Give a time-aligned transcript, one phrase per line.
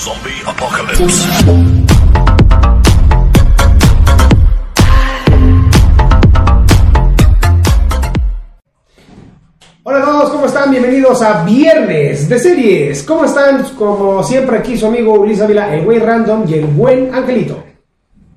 [0.00, 1.28] Zombie Apocalypse.
[9.82, 10.70] Hola a todos, ¿cómo están?
[10.70, 13.02] Bienvenidos a Viernes de Series.
[13.02, 13.62] ¿Cómo están?
[13.76, 17.62] Como siempre aquí su amigo Ulises Ávila, el güey random y el buen Angelito.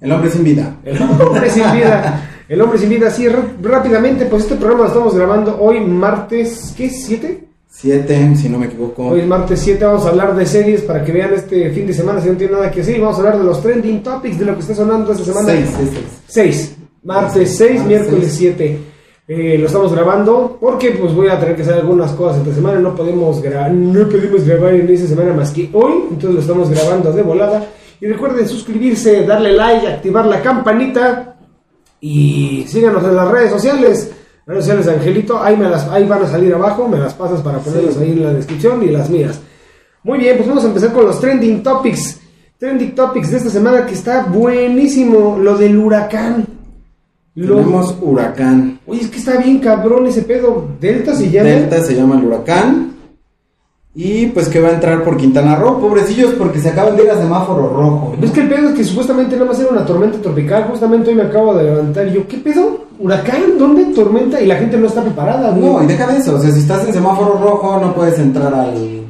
[0.02, 0.76] El hombre sin vida.
[0.84, 2.30] El hombre sin vida.
[2.50, 3.08] El hombre sin vida.
[3.08, 6.90] Así rápidamente, pues este programa lo estamos grabando hoy martes, ¿qué?
[6.90, 7.53] ¿Siete?
[7.76, 9.08] Siete, si no me equivoco.
[9.08, 11.94] Hoy es martes 7, vamos a hablar de series para que vean este fin de
[11.94, 13.02] semana si no tienen nada que hacer.
[13.02, 15.48] Vamos a hablar de los trending topics de lo que está sonando esta semana.
[15.48, 16.06] Seis, seis, seis.
[16.28, 16.78] 6.
[17.04, 18.54] Martes 6, Martes miércoles seis.
[18.58, 18.80] 7.
[19.28, 22.80] Eh, lo estamos grabando porque pues voy a tener que hacer algunas cosas esta semana.
[22.80, 25.94] No podemos grabar, no podemos grabar en esta semana más que hoy.
[26.12, 27.68] Entonces lo estamos grabando de volada.
[28.00, 31.38] Y recuerden suscribirse, darle like, activar la campanita
[32.00, 34.12] y síganos en las redes sociales.
[34.46, 37.42] Redes sociales de Angelito, ahí, me las, ahí van a salir abajo, me las pasas
[37.42, 39.40] para ponerlas ahí en la descripción y las mías.
[40.04, 42.20] Muy bien, pues vamos a empezar con los trending topics.
[42.58, 45.38] Trending topics de esta semana que está buenísimo.
[45.40, 46.46] Lo del huracán.
[47.36, 48.80] Lo- Tenemos huracán.
[48.86, 50.68] Oye, es que está bien cabrón ese pedo.
[50.80, 51.50] Delta se llama.
[51.50, 52.93] Delta se llama el huracán.
[53.96, 57.12] Y pues que va a entrar por Quintana Roo, pobrecillos, porque se acaban de ir
[57.12, 58.16] a semáforo rojo.
[58.18, 58.26] ¿no?
[58.26, 60.66] Es que el pedo es que supuestamente nada más era una tormenta tropical.
[60.72, 62.86] Justamente hoy me acabo de levantar y yo, ¿qué pedo?
[62.98, 63.60] ¿Huracán?
[63.60, 64.42] ¿Dónde tormenta?
[64.42, 65.62] Y la gente no está preparada, güey.
[65.62, 68.54] No, y deja de eso, o sea, si estás en semáforo rojo no puedes entrar
[68.54, 69.02] al...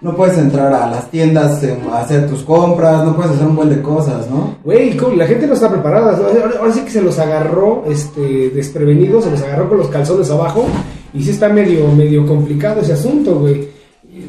[0.00, 3.54] No puedes entrar a las tiendas eh, a hacer tus compras, no puedes hacer un
[3.54, 4.56] buen de cosas, ¿no?
[4.64, 6.16] Güey, la gente no está preparada.
[6.16, 10.28] Ahora, ahora sí que se los agarró este, desprevenidos, se los agarró con los calzones
[10.30, 10.66] abajo.
[11.14, 13.71] Y sí está medio, medio complicado ese asunto, güey.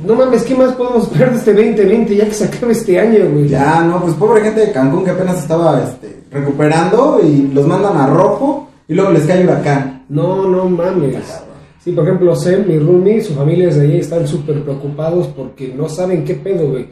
[0.06, 3.30] No mames, ¿qué más podemos esperar de este 2020 ya que se acabe este año,
[3.32, 3.50] güey?
[3.50, 7.98] Ya, no, pues pobre gente de Cancún que apenas estaba este, recuperando y los mandan
[7.98, 10.06] a rojo y luego les cae huracán.
[10.08, 11.18] No, no mames.
[11.84, 15.74] Sí, por ejemplo, Sem, mi roomie, su familia es de ahí, están súper preocupados porque
[15.76, 16.88] no saben qué pedo, güey.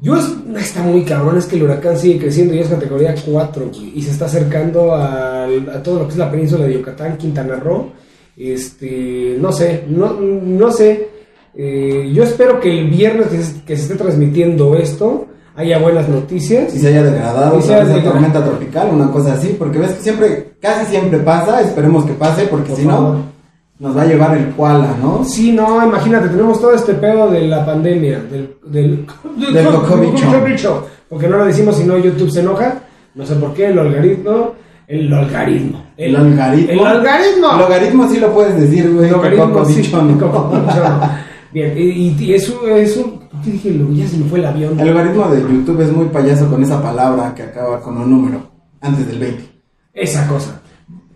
[0.00, 3.68] Yo es, está muy cabrón, es que el huracán sigue creciendo y es categoría 4,
[3.72, 7.16] güey, y se está acercando al- a, todo lo que es la península de Yucatán,
[7.18, 7.92] Quintana Roo.
[8.36, 11.09] Este, no sé, no, no sé.
[11.54, 16.08] Eh, yo espero que el viernes que se, que se esté transmitiendo esto haya buenas
[16.08, 16.74] noticias.
[16.74, 18.12] y se haya degradado Y se otra haya vez la degradado.
[18.28, 22.44] tormenta tropical, una cosa así, porque ves que siempre, casi siempre pasa, esperemos que pase,
[22.46, 23.16] porque Por si favor.
[23.16, 23.22] no,
[23.80, 25.24] nos va a llevar el koala, ¿no?
[25.24, 29.06] Sí, no, imagínate, tenemos todo este pedo de la pandemia, del, del,
[29.52, 32.74] Del cocobicho, Porque no lo decimos si no YouTube se enoja.
[33.14, 34.52] No sé por qué, el algoritmo.
[34.86, 35.82] El algoritmo.
[35.96, 36.72] El algoritmo.
[36.72, 37.52] El algoritmo.
[37.52, 39.82] El logaritmo sí lo puedes decir, güey, El logaritmo, sí.
[41.52, 43.70] Bien, y, y- eso, eso, ¿qué dije?
[43.72, 44.78] Lo- Ya se me fue el avión.
[44.78, 48.50] El logaritmo de YouTube es muy payaso con esa palabra que acaba con un número,
[48.80, 49.42] antes del 20.
[49.92, 50.60] Esa cosa.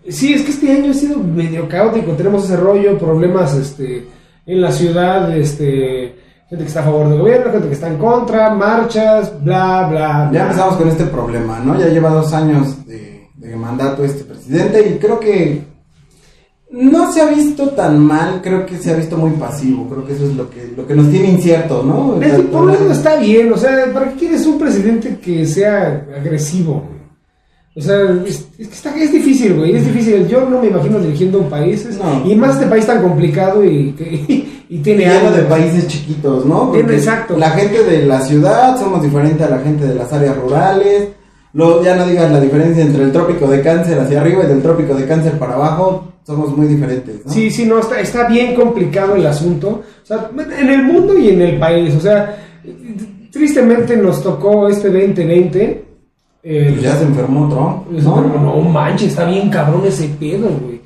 [0.09, 2.12] Sí, es que este año ha sido medio caótico.
[2.12, 4.06] Tenemos ese rollo, problemas este,
[4.44, 6.17] en la ciudad, este,
[6.49, 10.25] gente que está a favor del gobierno, gente que está en contra, marchas, bla, bla,
[10.25, 10.43] Ya bla.
[10.43, 11.78] empezamos con este problema, ¿no?
[11.78, 15.62] Ya lleva dos años de, de mandato este presidente y creo que
[16.77, 20.12] no se ha visto tan mal, creo que se ha visto muy pasivo, creo que
[20.15, 22.21] eso es lo que, lo que nos tiene inciertos, ¿no?
[22.21, 26.05] Es que por lado está bien, o sea, ¿para qué quieres un presidente que sea
[26.19, 26.83] agresivo?
[27.77, 27.97] O sea,
[28.27, 30.29] es, es que está, es difícil, güey, es difícil.
[30.29, 32.23] Yo no me imagino dirigiendo un país, es- No.
[32.25, 35.49] y más este país tan complicado y, que- y tiene Lleno de algo.
[35.49, 36.71] países chiquitos, ¿no?
[36.73, 37.37] Porque exacto.
[37.37, 41.09] La gente de la ciudad somos diferente a la gente de las áreas rurales.
[41.55, 44.61] Luego, ya no digas la diferencia entre el trópico de cáncer hacia arriba y del
[44.61, 47.33] trópico de cáncer para abajo, somos muy diferentes, ¿no?
[47.33, 49.83] Sí, sí, no, está, está bien complicado el asunto.
[50.03, 51.95] O sea, en el mundo y en el país.
[51.95, 52.37] O sea,
[53.31, 55.85] tristemente nos tocó este 2020.
[56.43, 58.57] eh, Pues ya se enfermó Trump, no, ¿no?
[58.57, 60.81] no, manches, está bien cabrón ese pedo, güey.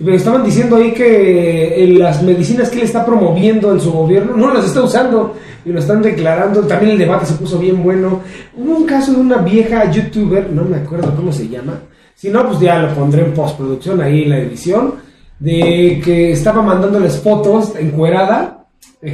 [0.00, 4.36] Me estaban diciendo ahí que eh, las medicinas que él está promoviendo en su gobierno
[4.36, 5.34] no las está usando
[5.64, 6.62] y lo están declarando.
[6.62, 8.20] También el debate se puso bien bueno.
[8.56, 11.80] Hubo un caso de una vieja youtuber, no me acuerdo cómo se llama.
[12.14, 14.94] Si no, pues ya lo pondré en postproducción ahí en la edición.
[15.38, 18.66] De que estaba mandándoles fotos encuerada.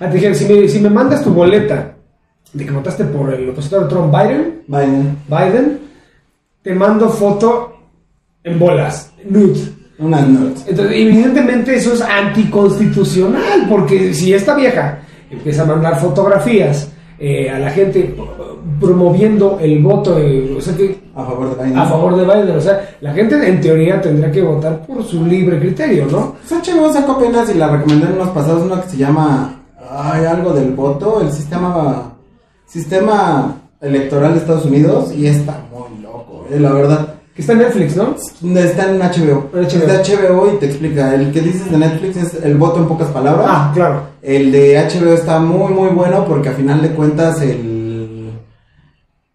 [0.00, 1.96] Ah, te dije, si me, si me mandas tu boleta
[2.52, 5.80] de que votaste por el opositor de Trump Biden, Biden, Biden,
[6.62, 7.76] te mando foto
[8.42, 9.77] en bolas, nude.
[9.98, 10.24] Unas.
[10.66, 15.00] Entonces, evidentemente eso es anticonstitucional, porque si esta vieja
[15.30, 18.14] empieza a mandar fotografías eh, a la gente
[18.80, 21.78] promoviendo el voto, eh, o sea que A favor de Biden.
[21.78, 25.24] a favor de Biden, o sea, la gente en teoría tendría que votar por su
[25.26, 26.36] libre criterio, ¿no?
[26.48, 29.60] HBO sacó apenas y la recomendé en unos pasados una que se llama
[29.90, 32.12] ay, algo del voto, el sistema
[32.66, 37.14] sistema electoral de Estados Unidos y está muy loco, eh, la verdad.
[37.38, 38.16] Que está en Netflix, ¿no?
[38.58, 39.48] Está en HBO.
[39.52, 39.60] HBO.
[39.60, 41.14] Es de HBO y te explica.
[41.14, 43.46] El que dices de Netflix es el voto en pocas palabras.
[43.48, 44.02] Ah, claro.
[44.20, 48.32] El de HBO está muy, muy bueno porque a final de cuentas el...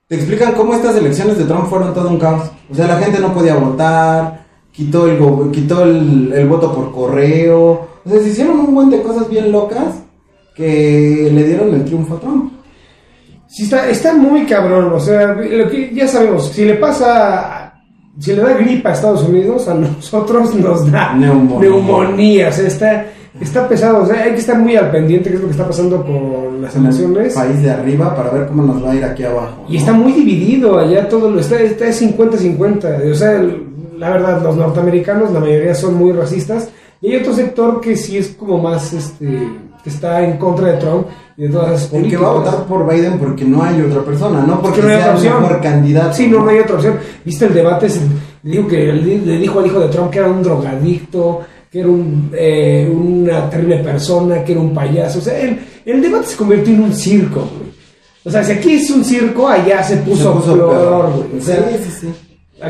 [0.10, 2.52] Te explican cómo estas elecciones de Trump fueron todo un caos.
[2.70, 6.92] O sea, la gente no podía votar, quitó el, go- quitó el, el voto por
[6.92, 7.88] correo.
[8.04, 9.96] O sea, se hicieron un buen de cosas bien locas
[10.58, 12.52] que le dieron el triunfo a Trump.
[13.48, 14.92] Sí, está, está muy cabrón.
[14.92, 17.63] O sea, lo que ya sabemos, si le pasa,
[18.20, 21.60] si le da gripa a Estados Unidos, a nosotros nos da Neumonía.
[21.60, 22.50] neumonía.
[22.50, 23.06] O sea, está,
[23.42, 24.04] está pesado.
[24.04, 26.62] O sea, hay que estar muy al pendiente qué es lo que está pasando con
[26.62, 27.34] las elecciones.
[27.34, 29.66] país de arriba para ver cómo nos va a ir aquí abajo.
[29.68, 33.12] Y está muy dividido allá todo lo está está 50-50.
[33.12, 33.44] O sea,
[33.98, 36.70] la verdad, los norteamericanos, la mayoría son muy racistas.
[37.02, 39.50] Y hay otro sector que sí es como más, este,
[39.84, 41.08] que está en contra de Trump
[41.38, 42.22] y de todas esas El que políticas.
[42.24, 44.94] va a votar por Biden porque no hay otra persona, no porque Porque no hay
[44.96, 45.42] sea otra opción.
[45.42, 46.14] mejor candidato.
[46.14, 47.00] Sí, no, no hay otra opción.
[47.26, 47.90] ¿Viste el debate?
[47.90, 48.00] Se-
[48.44, 51.42] Le dijo, que, le dijo al hijo de Trump que era un drogadicto,
[51.72, 55.20] que era un, eh, una terrible persona, que era un payaso.
[55.20, 57.74] O sea, el, el debate se convirtió en un circo, güey.
[58.26, 61.12] O sea, si aquí es un circo, allá se Se puso, peor, peor.
[61.12, 61.40] güey.
[61.40, 62.14] O Sí, sea, sí, sí.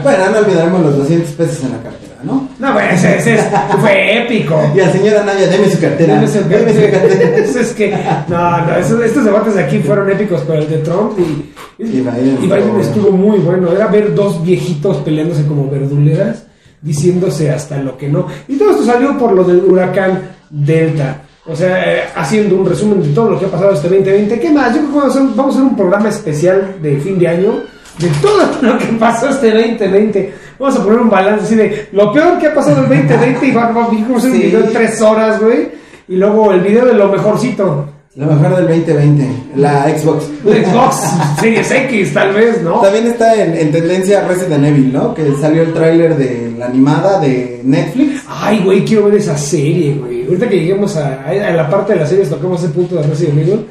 [0.01, 2.50] Bueno, no olvidaremos los 200 pesos en la cartera, ¿no?
[2.60, 3.46] no, bueno, ese, ese es-
[3.80, 4.60] fue épico.
[4.75, 6.16] Y a señora Naya, deme su cartera.
[6.16, 7.38] Deme su cartera.
[7.38, 7.96] Eso es que,
[8.28, 11.86] no, no, esos- estos debates de aquí fueron épicos, pero el de Trump y, Y
[12.02, 13.72] Biden y Biden estuvo- estuvo muy bueno.
[13.72, 16.44] Era ver dos viejitos peleándose como verduleras,
[16.81, 18.28] diciéndose hasta lo que no.
[18.48, 21.22] Y todo esto salió por lo del huracán Delta.
[21.46, 24.40] O sea, eh, haciendo un resumen de todo lo que ha pasado este 2020.
[24.40, 24.74] ¿Qué más?
[24.74, 27.28] Yo creo que vamos a hacer, vamos a hacer un programa especial de fin de
[27.28, 27.54] año
[28.00, 30.34] de todo lo que pasó este 2020.
[30.63, 33.51] Vamos a poner un balance así de lo peor que ha pasado el 2020 y
[33.51, 35.68] vamos a hacer un video de tres horas, güey.
[36.07, 37.86] Y luego el video de lo mejorcito.
[38.15, 40.24] Lo mejor del 2020, la Xbox.
[40.42, 40.95] De Xbox
[41.42, 42.80] Series X, tal vez, ¿no?
[42.80, 45.13] También está en, en tendencia Resident Evil, ¿no?
[45.13, 48.24] Que salió el tráiler de la animada de Netflix.
[48.30, 50.24] Ay, güey, quiero ver esa serie, güey.
[50.27, 53.38] Ahorita que lleguemos a, a la parte de las series, tocamos ese punto de Resident
[53.38, 53.65] Evil.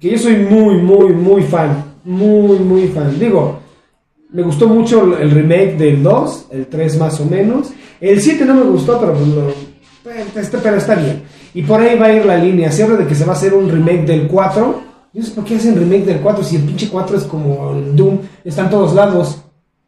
[0.00, 1.92] Que yo soy muy, muy, muy fan.
[2.04, 3.18] Muy, muy fan.
[3.20, 3.60] Digo,
[4.32, 7.70] me gustó mucho el remake del 2, el 3 más o menos.
[8.00, 9.48] El 7 no me gustó, pero pues lo,
[10.10, 11.22] eh, este, pero está bien.
[11.54, 12.72] Y por ahí va a ir la línea.
[12.72, 14.80] Se habla de que se va a hacer un remake del 4.
[15.12, 17.94] Yo sé por qué hacen remake del 4 si el pinche 4 es como el
[17.94, 19.42] Doom, está en todos lados.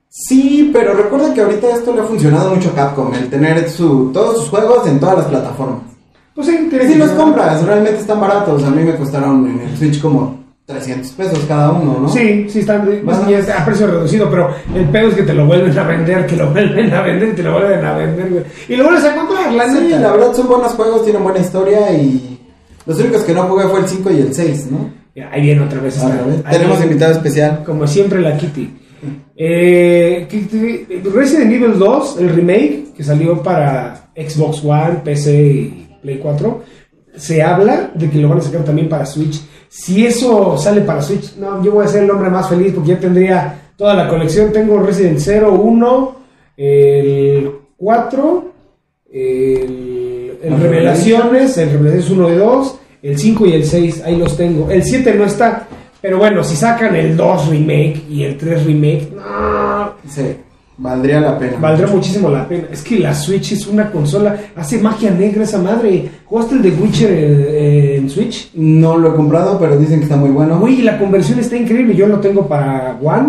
[0.09, 4.11] Sí, pero recuerda que ahorita esto le ha funcionado mucho a Capcom, el tener su,
[4.13, 5.83] todos sus juegos en todas las plataformas.
[6.35, 8.63] Pues sí, si que los compras, realmente están baratos.
[8.63, 12.09] A mí me costaron en el Switch como 300 pesos cada uno, ¿no?
[12.09, 15.23] Sí, sí, están Más o ya está a precio reducido, pero el pedo es que
[15.23, 18.31] te lo vuelven a vender, que lo vuelven a vender te lo vuelven a vender,
[18.31, 18.45] güey.
[18.69, 20.01] Y lo vuelves a comprar, la Sí, neta.
[20.01, 22.41] la verdad son buenos juegos, tienen buena historia y
[22.87, 24.91] los únicos que no jugué fue el 5 y el 6, ¿no?
[25.31, 25.97] Ahí viene otra vez.
[25.97, 26.09] esta-
[26.51, 27.63] Tenemos viene, invitado especial.
[27.65, 28.71] Como siempre, la Kitty.
[29.37, 35.89] Eh, ¿qué te- Resident Evil 2, el remake, que salió para Xbox One, PC y
[36.01, 36.63] Play 4,
[37.17, 39.41] se habla de que lo van a sacar también para Switch.
[39.77, 42.91] Si eso sale para Switch, no, yo voy a ser el hombre más feliz porque
[42.91, 44.53] ya tendría toda la colección.
[44.53, 46.17] Tengo Resident 0, 1,
[46.57, 48.53] el 4,
[49.13, 54.17] el, el El Revelaciones, el Revelaciones 1 y 2, el 5 y el 6, ahí
[54.17, 54.71] los tengo.
[54.71, 55.67] El 7 no está,
[56.01, 60.37] pero bueno, si sacan el 2 remake y el 3 remake, no, Sí,
[60.77, 61.57] valdría la pena.
[61.61, 62.65] valdrá muchísimo la pena.
[62.73, 66.09] Es que la Switch es una consola, hace magia negra esa madre.
[66.25, 68.51] ¿Jugaste el de Witcher eh, en Switch?
[68.55, 70.59] No lo he comprado, pero dicen que está muy bueno.
[70.59, 71.95] Güey, la conversión está increíble.
[71.95, 73.29] Yo lo tengo para One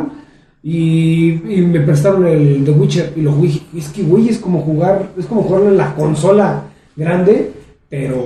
[0.64, 3.60] y, y me prestaron el The Witcher y lo jugué.
[3.78, 6.64] Es que, güey, es como jugar, es como jugarlo en la consola
[6.96, 7.52] grande,
[7.90, 8.24] pero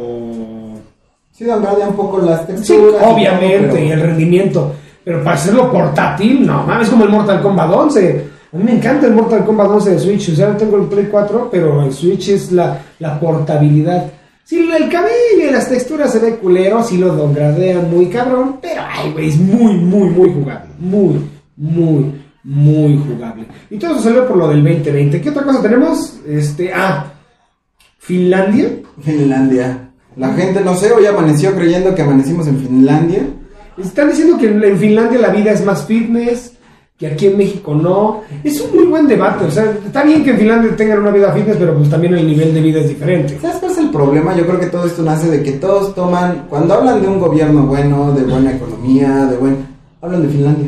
[1.32, 2.96] Sí, degrada un poco las Sí, texturas.
[2.96, 4.74] y todo, obviamente, pero- y el rendimiento.
[5.06, 8.26] Pero para hacerlo portátil, no mames, como el Mortal Kombat 11.
[8.52, 10.30] A mí me encanta el Mortal Kombat 11 de Switch.
[10.30, 14.12] O sea, no tengo el Play 4, pero el Switch es la, la portabilidad.
[14.44, 18.82] Sí, el cabello y las texturas se ve culero, sí lo downgradean muy cabrón, pero
[18.90, 20.72] ay, güey, es muy, muy, muy jugable.
[20.80, 21.22] Muy,
[21.56, 23.46] muy, muy jugable.
[23.70, 25.22] Y todo eso salió por lo del 2020.
[25.22, 26.20] ¿Qué otra cosa tenemos?
[26.28, 27.14] Este, ah,
[28.00, 28.72] Finlandia.
[29.00, 29.92] Finlandia.
[30.16, 33.28] La gente, no sé, hoy amaneció creyendo que amanecimos en Finlandia.
[33.78, 36.54] Están diciendo que en Finlandia la vida es más fitness,
[37.00, 38.24] que aquí en México no.
[38.44, 39.46] Es un muy buen debate.
[39.46, 42.28] O sea, está bien que en Finlandia tengan una vida fitness, pero pues también el
[42.28, 43.40] nivel de vida es diferente.
[43.42, 44.36] ¿Sabes cuál es el problema?
[44.36, 47.66] Yo creo que todo esto nace de que todos toman, cuando hablan de un gobierno
[47.68, 49.70] bueno, de buena economía, de buen...
[50.02, 50.68] Hablan de Finlandia.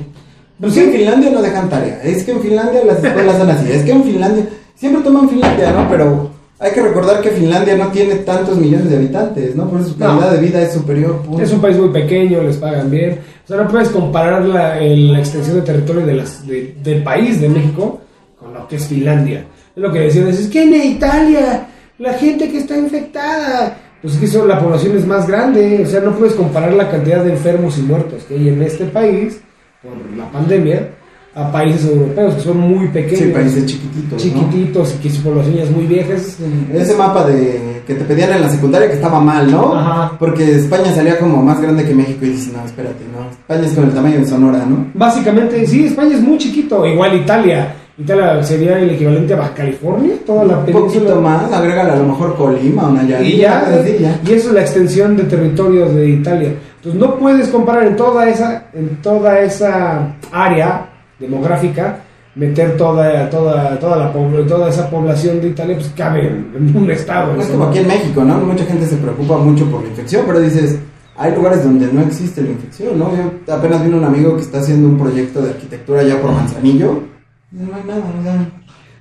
[0.59, 0.79] Pues sí.
[0.79, 2.01] en Finlandia no dejan tarea.
[2.01, 3.69] Es que en Finlandia las escuelas son así.
[3.69, 4.47] Es que en Finlandia...
[4.75, 5.89] Siempre toman Finlandia, ¿no?
[5.89, 6.29] Pero
[6.61, 9.67] hay que recordar que Finlandia no tiene tantos millones de habitantes, ¿no?
[9.69, 10.05] Por eso su No.
[10.05, 11.21] calidad de vida es superior.
[11.23, 11.41] punto.
[11.41, 13.19] Es un país muy pequeño, les pagan bien.
[13.43, 17.03] O sea, no puedes comparar la, el- la extensión de territorio de las, de- del
[17.03, 18.01] país de México
[18.39, 19.45] con lo que es Finlandia.
[19.75, 24.31] Es lo que decían, es que en Italia, la gente que está infectada, pues es
[24.31, 27.77] que la población es más grande, o sea, no puedes comparar la cantidad de enfermos
[27.77, 29.39] y muertos que hay en este país
[29.81, 30.89] por la pandemia
[31.33, 33.19] a países europeos que son muy pequeños.
[33.19, 34.11] Sí, países chiquititos.
[34.11, 34.17] ¿no?
[34.17, 36.13] chiquititos y que su población ya es muy vieja.
[36.13, 36.37] es-
[36.73, 39.73] Ese mapa de que te pedían en la secundaria que estaba mal, ¿no?
[39.75, 40.11] Ajá.
[40.19, 43.29] Porque España salía como más grande que México y dices, no, espérate, no.
[43.31, 44.87] España es con el tamaño de Sonora, ¿no?
[44.93, 47.75] Básicamente, sí, España es muy chiquito, igual Italia.
[47.97, 50.87] Italia sería el equivalente a Baja California, toda la Un península.
[51.05, 53.33] poquito más, agrégale a lo mejor Colima o Nayarit.
[53.33, 54.19] Y ya, así, ya.
[54.25, 56.53] y eso es la extensión de territorio de Italia.
[56.77, 60.87] Entonces no puedes comparar en toda esa, en toda esa área
[61.21, 61.99] demográfica,
[62.35, 67.39] meter toda, toda, toda la toda esa población de Italia, pues cabe en, un estado.
[67.39, 67.53] Es ¿no?
[67.53, 68.37] como aquí en México, ¿no?
[68.39, 70.77] Mucha gente se preocupa mucho por la infección, pero dices,
[71.15, 73.11] hay lugares donde no existe la infección, ¿no?
[73.15, 77.03] Yo apenas vino un amigo que está haciendo un proyecto de arquitectura ya por Manzanillo.
[77.51, 78.51] y No hay nada, o sea,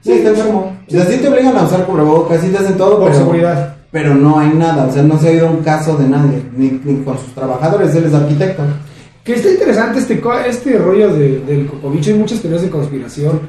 [0.03, 0.73] Sí, está enfermo.
[0.87, 3.77] O sea, sí te obligan a usar cubrebocas, sí te hacen todo, Por pero, seguridad.
[3.91, 4.87] pero no hay nada.
[4.87, 7.95] O sea, no se ha oído un caso de nadie, ni, ni con sus trabajadores,
[7.95, 8.63] él es arquitecto.
[9.31, 12.11] Que está interesante este, este rollo de- del cocobicho.
[12.11, 13.43] Hay muchas teorías de conspiración.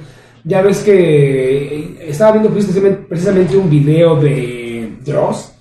[0.44, 5.54] Ya ves que eh, estaba viendo precisamente, un video de Dross,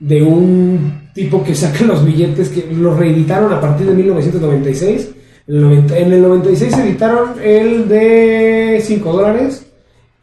[0.00, 5.10] de un tipo que saca los billetes que los reeditaron a partir de 1996.
[5.46, 9.66] En el, 90 en el 96 editaron el de 5 dólares.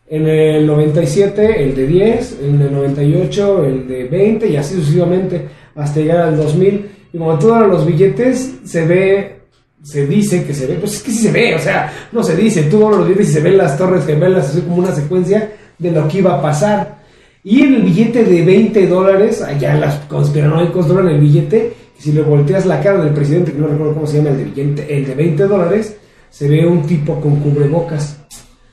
[0.10, 5.46] En el 97 el de 10, en el 98 el de 20 y así sucesivamente
[5.76, 6.99] hasta llegar al 2000.
[7.12, 9.40] Y como todos los billetes se ve,
[9.84, 12.36] se dice que se ve, pues es que sí se ve, o sea, no se
[12.36, 15.52] dice, tú doblas los billetes y se ven las torres gemelas, así como una secuencia
[15.78, 17.00] de lo que iba a pasar.
[17.44, 22.22] Y el billete de 20 dólares, allá las conspiranoicos doblan el billete, y si le
[22.22, 25.06] volteas la cara del presidente, que no recuerdo cómo se llama el de, billete, el
[25.06, 25.98] de 20 dólares,
[26.30, 28.18] se ve un tipo con cubrebocas.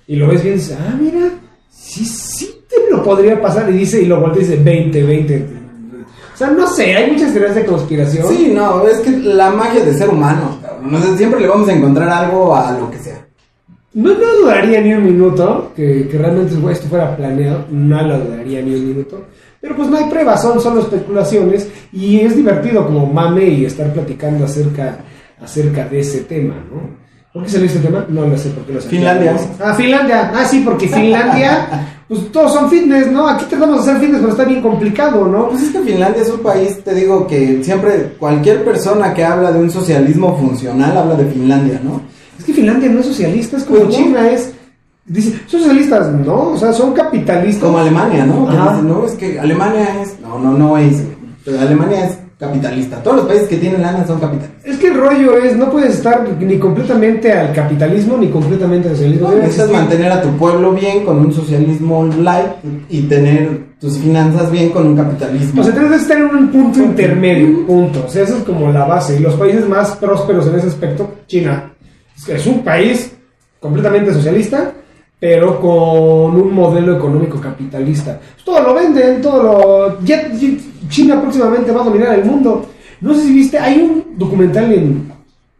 [0.06, 1.30] Y lo ves bien y dices, ah, mira,
[1.70, 3.70] sí, sí te lo podría pasar.
[3.70, 5.46] Y dice, y lo voltea y dice 20, 20.
[6.36, 8.28] O sea, no sé, hay muchas teorías de conspiración.
[8.28, 10.94] Sí, no, es que la magia de ser humano, cabrón.
[10.94, 13.26] O sea, siempre le vamos a encontrar algo a lo que sea.
[13.94, 18.18] No, no dudaría ni un minuto que, que realmente güey, esto fuera planeado, no lo
[18.18, 19.24] dudaría ni un minuto.
[19.62, 23.90] Pero pues no hay pruebas, son solo especulaciones y es divertido como mame y estar
[23.94, 24.98] platicando acerca,
[25.40, 27.06] acerca de ese tema, ¿no?
[27.32, 28.04] ¿Por qué salió este tema?
[28.10, 28.98] No lo sé por qué lo salió.
[28.98, 29.36] Finlandia.
[29.58, 30.32] Ah, Finlandia.
[30.34, 33.26] Ah, sí, porque Finlandia, pues todos son fitness, ¿no?
[33.28, 35.48] Aquí tratamos de hacer fitness, pero está bien complicado, ¿no?
[35.48, 39.50] Pues es que Finlandia es un país, te digo, que siempre cualquier persona que habla
[39.50, 42.00] de un socialismo funcional habla de Finlandia, ¿no?
[42.38, 44.04] Es que Finlandia no es socialista, es como Pues no.
[44.04, 44.52] China, es...
[45.04, 46.50] Dice, socialistas, ¿no?
[46.50, 47.64] O sea, son capitalistas.
[47.64, 48.50] Como Alemania, ¿no?
[48.82, 50.18] No, es que Alemania es...
[50.20, 51.02] No, no, no es.
[51.44, 53.02] Pero Alemania es capitalista.
[53.02, 54.64] Todos los países que tienen lana son capitalistas.
[54.64, 58.96] Es que el rollo es, no puedes estar ni completamente al capitalismo ni completamente al
[58.96, 59.30] socialismo.
[59.30, 62.52] No, necesitas mantener a tu pueblo bien con un socialismo light
[62.90, 65.62] y tener tus finanzas bien con un capitalismo.
[65.62, 68.04] O sea, tienes que estar en un punto intermedio, punto.
[68.06, 69.16] O sea, eso es como la base.
[69.16, 71.72] Y los países más prósperos en ese aspecto, China,
[72.28, 73.12] es un país
[73.60, 74.72] completamente socialista,
[75.18, 75.70] pero con
[76.40, 78.20] un modelo económico capitalista.
[78.44, 80.04] Todo lo venden, todo lo...
[80.04, 80.30] ya-
[80.88, 82.66] China próximamente va a dominar el mundo.
[83.00, 85.10] No sé si viste, hay un documental en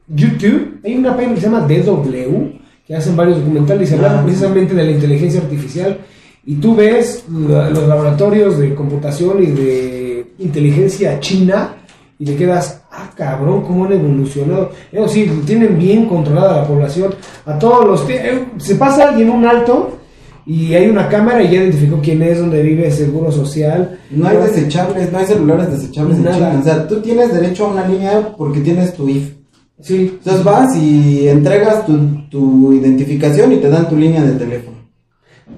[0.09, 4.23] YouTube, hay una página que se llama DW, que hacen varios documentales y hablan Ah.
[4.25, 5.99] precisamente de la inteligencia artificial.
[6.45, 11.75] Y tú ves los laboratorios de computación y de inteligencia china
[12.19, 12.83] y te quedas,
[13.17, 14.71] cabrón, cómo han evolucionado.
[14.93, 17.15] Eso sí, tienen bien controlada la población.
[17.45, 18.11] A todos los...
[18.11, 19.99] eh, Se pasa alguien un alto
[20.45, 23.99] y hay una cámara y ya identificó quién es, dónde vive, seguro social.
[24.11, 26.37] No hay desechables, no hay celulares desechables Nada.
[26.37, 26.61] en China.
[26.61, 29.33] O sea, tú tienes derecho a una línea porque tienes tu IF.
[29.81, 30.13] Sí.
[30.19, 31.99] Entonces vas y entregas tu,
[32.31, 34.77] tu identificación y te dan tu línea de teléfono.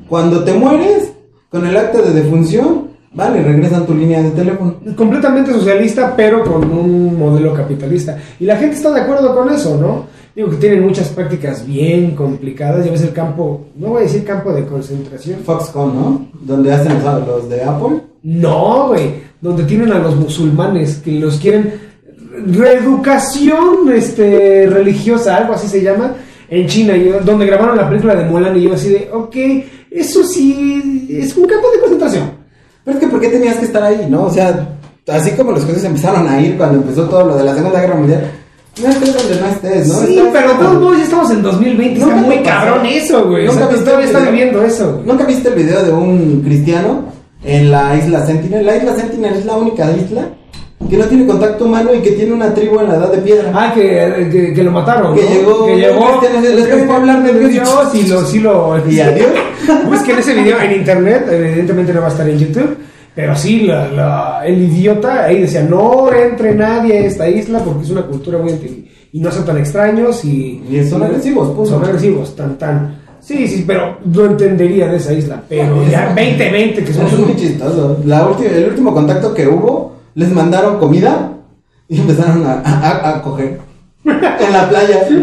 [0.09, 1.13] Cuando te mueres,
[1.51, 4.77] con el acta de defunción, vale, regresan tu línea de teléfono.
[4.97, 8.17] completamente socialista, pero con un modelo capitalista.
[8.39, 10.07] Y la gente está de acuerdo con eso, ¿no?
[10.35, 12.85] Digo que tienen muchas prácticas bien complicadas.
[12.85, 15.41] Ya ves el campo, no voy a decir campo de concentración.
[15.41, 16.29] Foxconn, ¿no?
[16.41, 16.93] Donde hacen
[17.27, 18.01] los, de Apple.
[18.23, 19.29] No, güey.
[19.41, 21.89] Donde tienen a los musulmanes que los quieren
[22.47, 26.15] reeducación este, religiosa, algo así se llama,
[26.49, 29.37] en China, donde grabaron la película de Mulan y yo así de, ok,
[29.91, 32.38] eso sí es un campo de concentración.
[32.89, 34.23] Pero es que, ¿por qué tenías que estar ahí, no?
[34.25, 34.67] O sea,
[35.09, 37.97] así como los jueces empezaron a ir cuando empezó todo lo de la Segunda Guerra
[37.97, 38.31] Mundial,
[38.83, 39.95] no estés donde no estés, ¿no?
[40.07, 43.47] sí, Estás- pero todos modos ya estamos en 2020, está muy cabrón eso, güey.
[43.47, 45.05] O Nunca sea, viste todavía viviendo eso, güey.
[45.07, 47.03] ¿Nunca viste el video de un cristiano
[47.45, 48.65] en la isla Sentinel?
[48.65, 50.23] La isla Sentinel es la única isla
[50.89, 53.51] que no tiene contacto humano y que tiene una tribu en la edad de piedra.
[53.55, 55.15] Ah, que, que, que lo mataron.
[55.15, 55.29] Que ¿no?
[55.31, 56.21] llegó- Que llegó.
[56.23, 57.67] Les empezó a hablar de Dios.
[57.95, 58.89] Y lo, sí lo.
[58.91, 59.27] Y adiós.
[59.87, 61.27] Busquen ese video en internet.
[61.31, 62.77] Evidentemente no va a estar en YouTube.
[63.15, 67.83] Pero sí, la- la- el idiota ahí decía: No entre nadie a esta isla porque
[67.85, 68.53] es una cultura muy.
[68.53, 68.77] antigua
[69.13, 70.63] Y no son tan extraños y.
[70.71, 71.71] Y son agresivos, punto.
[71.71, 72.99] Son agresivos, tan, tan.
[73.21, 75.43] Sí, sí, pero no entendería de esa isla.
[75.49, 77.99] Pero ya 2020, que somos Es muy chistoso.
[78.07, 81.33] La el último contacto que hubo, les mandaron comida
[81.89, 83.59] y empezaron a, a- a coger
[84.05, 85.07] en la playa.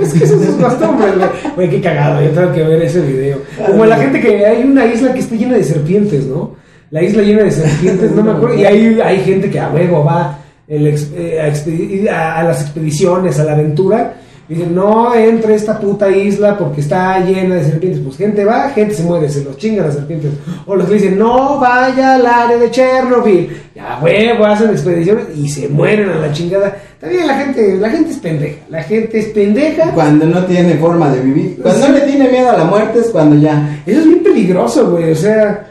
[0.00, 1.12] Es que eso es costumbres,
[1.56, 1.68] güey.
[1.70, 3.38] Qué cagado, yo tengo que ver ese video.
[3.66, 6.54] Como la gente que hay una isla que está llena de serpientes, ¿no?
[6.92, 8.54] La isla llena de serpientes, no me acuerdo.
[8.56, 10.38] Y hay, hay gente que a huevo va
[10.68, 10.86] el
[11.16, 14.14] eh, a, a- a las expediciones, a la aventura.
[14.48, 18.00] Y dicen, no entre esta puta isla porque está llena de serpientes.
[18.02, 20.32] Pues gente va, gente se muere, se los chingan las serpientes.
[20.64, 23.50] O los que dicen, no vaya al área de Chernobyl.
[23.74, 26.76] Ya huevo, hacen expediciones y se mueren a la chingada.
[26.98, 28.56] También la gente, la gente es pendeja.
[28.70, 29.92] La gente es pendeja.
[29.92, 31.58] Cuando no tiene forma de vivir.
[31.62, 33.82] Cuando no le tiene miedo a la muerte es cuando ya.
[33.84, 35.12] Eso es bien peligroso, güey.
[35.12, 35.67] O sea,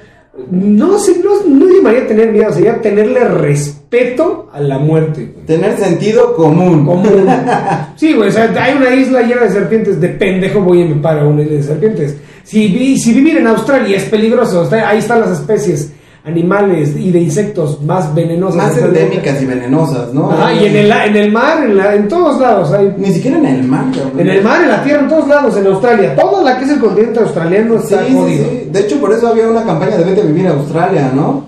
[0.51, 5.46] no sé, no, no llamaría tener miedo, sería tenerle respeto a la muerte, güey.
[5.46, 6.86] Tener sentido común.
[6.86, 7.27] Común.
[7.96, 11.01] Sí, güey, o sea, hay una isla llena de serpientes, de pendejo voy y me
[11.01, 12.15] paro a una isla de serpientes.
[12.44, 15.91] Si, si vivir en Australia es peligroso, está- ahí están las especies
[16.27, 18.55] animales y de insectos más venenosas.
[18.57, 20.31] Más endémicas y venenosas, ¿no?
[20.31, 22.93] Ajá, y en el, en el mar, en, la- en todos lados hay.
[22.98, 24.19] Ni siquiera en el mar, cabrón.
[24.19, 26.15] En el mar, en la tierra, en todos lados, en Australia.
[26.15, 28.46] Todo la que es el continente australiano está sí, jodido.
[28.50, 28.69] sí.
[28.72, 31.46] De hecho, por eso había una campaña de vete a vivir a Australia, ¿no?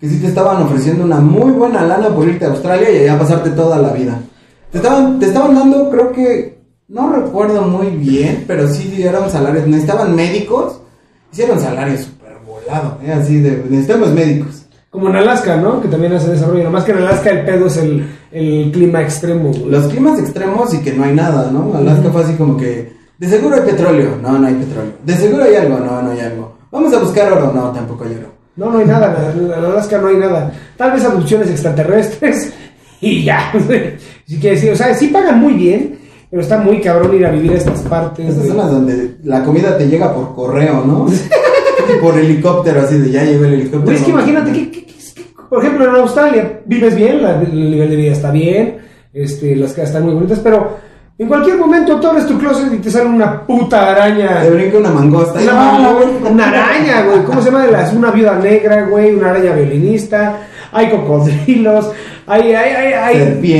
[0.00, 3.18] Que sí te estaban ofreciendo una muy buena lana por irte a Australia y allá
[3.18, 4.18] pasarte toda la vida.
[4.72, 6.58] Te estaban, te estaban dando, creo que,
[6.88, 10.80] no recuerdo muy bien, pero sí eran salarios, necesitaban médicos,
[11.32, 12.08] hicieron salarios
[12.62, 13.12] súper volados, ¿eh?
[13.12, 14.62] así de, necesitamos médicos.
[14.90, 15.80] Como en Alaska, ¿no?
[15.80, 16.64] Que también hace desarrollo.
[16.64, 19.48] Nomás que en Alaska el pedo es el, el clima extremo.
[19.48, 19.64] güey.
[19.70, 21.72] Los climas extremos y que no hay nada, ¿no?
[21.74, 24.92] Alaska fue así como que, de seguro hay petróleo, no, no hay petróleo.
[25.02, 26.56] De seguro hay algo, no, no hay algo.
[26.70, 28.32] Vamos a buscar oro, no, tampoco hay oro.
[28.56, 29.32] No, no hay nada.
[29.34, 30.52] En Alaska no hay nada.
[30.76, 32.52] Tal vez abducciones extraterrestres
[33.00, 33.50] y ya.
[33.50, 35.98] Así que sí, o sea, sí pagan muy bien,
[36.30, 38.26] pero está muy cabrón ir a vivir a estas partes.
[38.28, 41.06] Estas de- zonas donde la comida te llega por correo, ¿no?
[42.00, 43.82] por helicóptero, así de ya llegó el helicóptero.
[43.84, 47.40] Güey, es que imagínate que, que- que- que- por ejemplo, en Australia vives bien, la-
[47.40, 48.78] el nivel de vida está bien,
[49.12, 50.78] este, las casas están muy bonitas, pero
[51.18, 54.42] en cualquier momento tú abres tu closet y te sale una puta araña.
[54.42, 55.38] Te brinca una mangosta.
[55.40, 56.32] Una, ¡Ah, güey!
[56.32, 57.22] una araña, güey.
[57.24, 57.66] ¿Cómo se llama?
[57.94, 59.14] Una viuda negra, güey.
[59.14, 60.38] Una araña violinista.
[60.72, 61.90] Hay cocodrilos.
[62.26, 63.16] Hay, hay, hay,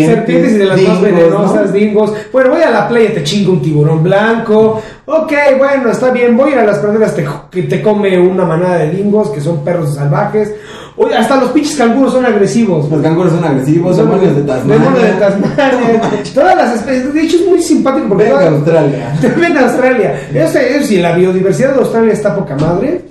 [0.06, 1.72] Serpientes, y de las dingos, más venenosas, ¿no?
[1.72, 2.12] dingos.
[2.32, 4.80] Bueno, voy a la playa, te chingo un tiburón blanco.
[5.04, 6.36] Ok, bueno, está bien.
[6.36, 9.40] Voy a ir a las praderas te, que te come una manada de dingos, que
[9.40, 10.54] son perros salvajes.
[10.96, 12.88] Oye, hasta los pinches canguros son agresivos.
[12.88, 14.84] Los canguros son agresivos, Son demonios de Tasmania.
[14.84, 16.00] demonios de Tasmania.
[16.34, 17.14] Todas las especies.
[17.14, 18.28] De hecho, es muy simpático porque.
[18.28, 19.18] Australia.
[19.40, 20.20] Ven a Australia.
[20.32, 23.02] Yo sé, yo sí, la biodiversidad de Australia está poca madre,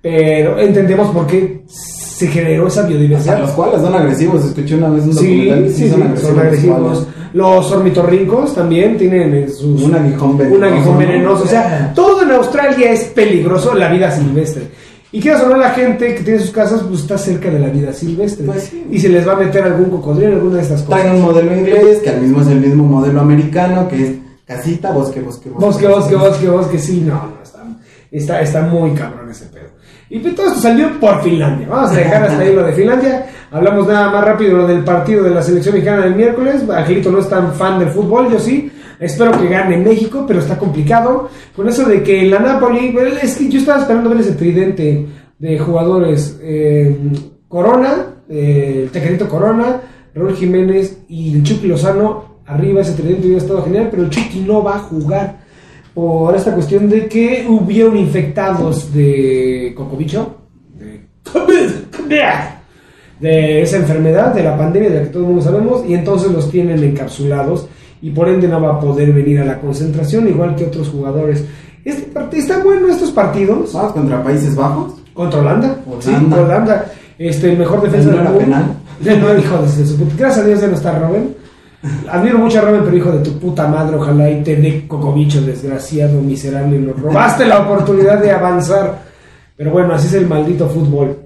[0.00, 1.62] pero entendemos por qué
[2.14, 3.40] se generó esa biodiversidad.
[3.40, 4.44] los cuales son agresivos.
[4.44, 7.06] Escuché una vez un Sí, documental que sí, sí, son son agresivos.
[7.32, 9.82] los ornitorrincos también tienen en sus...
[9.82, 10.98] Un aguijón venenoso, Un aguijón ¿no?
[10.98, 11.42] venenoso.
[11.44, 14.68] O sea, todo en Australia es peligroso, la vida silvestre.
[15.10, 17.68] Y quieras o no, la gente que tiene sus casas, pues está cerca de la
[17.68, 18.46] vida silvestre.
[18.46, 18.86] Pues sí.
[18.90, 21.00] Y se les va a meter algún cocodrilo, alguna de estas cosas.
[21.02, 24.12] Traen un modelo inglés, que al mismo es el mismo modelo americano, que es
[24.46, 27.64] casita, bosque, bosque, Bosque, bosque, bosque, bosque, sí, no, no, está,
[28.10, 29.73] está, está muy cabrón ese pedo.
[30.10, 31.66] Y pues todo esto salió por Finlandia.
[31.68, 33.26] Vamos a dejar hasta ahí lo de Finlandia.
[33.50, 36.62] Hablamos nada más rápido lo del partido de la selección mexicana del miércoles.
[36.68, 38.70] Angelito no es tan fan del fútbol, yo sí.
[39.00, 41.28] Espero que gane México, pero está complicado.
[41.56, 45.06] Con eso de que la Napoli, bueno, es que yo estaba esperando ver ese tridente
[45.38, 46.38] de jugadores.
[46.42, 46.96] eh,
[47.48, 49.80] Corona, eh, el Tejerito Corona,
[50.12, 52.34] Raúl Jiménez y el Chucky Lozano.
[52.46, 55.43] Arriba ese tridente hubiera estado genial, pero el Chucky no va a jugar
[55.94, 60.36] por esta cuestión de que hubieron infectados de cocobicho,
[60.76, 61.70] de COVID,
[63.20, 66.30] de esa enfermedad, de la pandemia de la que todo el mundo sabemos, y entonces
[66.32, 67.68] los tienen encapsulados
[68.02, 71.44] y por ende no va a poder venir a la concentración, igual que otros jugadores.
[71.84, 74.94] Este part- está bueno estos partidos Vamos contra Países Bajos.
[75.14, 76.20] contra Holanda, sí, Holanda.
[76.36, 78.44] contra Holanda, este el mejor defensa ¿No del era mundo.
[78.44, 78.64] penal?
[79.04, 79.98] No, hijo de, su.
[80.16, 81.34] Gracias a Dios ya no está Robin.
[82.10, 85.42] Admiro mucho a Robin, pero hijo de tu puta madre, ojalá y te dé cocobicho,
[85.42, 86.78] desgraciado, miserable.
[86.78, 89.02] Nos robaste la oportunidad de avanzar.
[89.56, 91.18] Pero bueno, así es el maldito fútbol.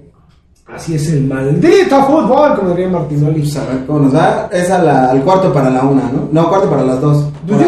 [0.67, 3.39] Así es el maldito fútbol, como diría Martinoli.
[3.41, 4.49] Pues a ver cómo nos va.
[4.51, 6.29] Es a la- al cuarto para la una, ¿no?
[6.31, 7.25] No, cuarto para las dos.
[7.47, 7.67] Pues yo,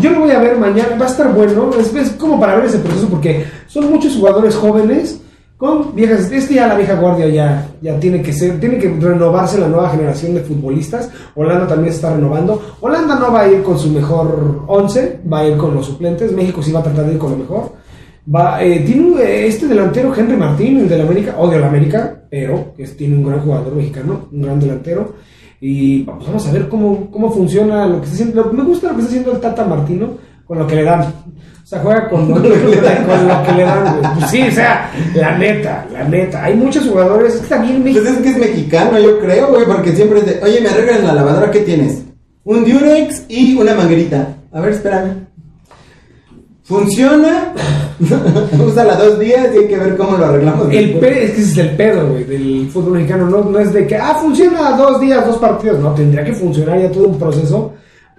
[0.00, 2.66] yo lo voy a ver mañana, va a estar bueno, es, es como para ver
[2.66, 5.18] ese proceso porque son muchos jugadores jóvenes
[5.62, 6.32] con viejas.
[6.32, 9.90] Es ya la vieja guardia ya, ya tiene que ser, tiene que renovarse la nueva
[9.90, 11.08] generación de futbolistas.
[11.36, 12.60] Holanda también se está renovando.
[12.80, 16.32] Holanda no va a ir con su mejor 11, va a ir con los suplentes.
[16.32, 17.74] México sí va a tratar de ir con lo mejor.
[18.34, 22.74] Va, eh, tiene eh, este delantero Henry Martín, el del América, odio al América, pero
[22.98, 25.14] tiene un gran jugador mexicano, un gran delantero.
[25.60, 28.52] Y vamos, a ver cómo, cómo funciona lo que está haciendo.
[28.52, 31.00] Me gusta lo que está haciendo el Tata Martino con lo que le dan.
[31.00, 32.66] O sea, juega con lo, con lo que
[33.52, 34.14] le dan, güey.
[34.18, 36.44] Pues sí, o sea, la neta, la neta.
[36.44, 37.34] Hay muchos jugadores.
[37.36, 38.12] Es que también Pues México.
[38.14, 41.14] es que es mexicano, yo creo, güey, porque siempre es de, oye, me arreglas la
[41.14, 42.02] lavadora, ¿qué tienes?
[42.44, 44.36] Un Durex y una manguerita.
[44.52, 45.26] A ver, espérame.
[46.64, 47.52] Funciona.
[48.66, 50.68] Úsala dos días y hay que ver cómo lo arreglamos.
[50.72, 53.28] El pe- es que ese es el pedo, güey, del fútbol mexicano.
[53.28, 55.80] No, no es de que, ah, funciona dos días, dos partidos.
[55.80, 57.72] No, tendría que funcionar ya todo un proceso.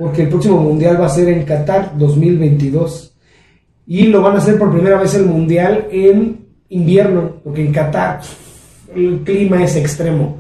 [0.03, 3.13] Porque el próximo mundial va a ser en Qatar 2022.
[3.87, 7.37] Y lo van a hacer por primera vez el mundial en invierno.
[7.43, 8.19] Porque en Qatar
[8.95, 10.37] el clima es extremo.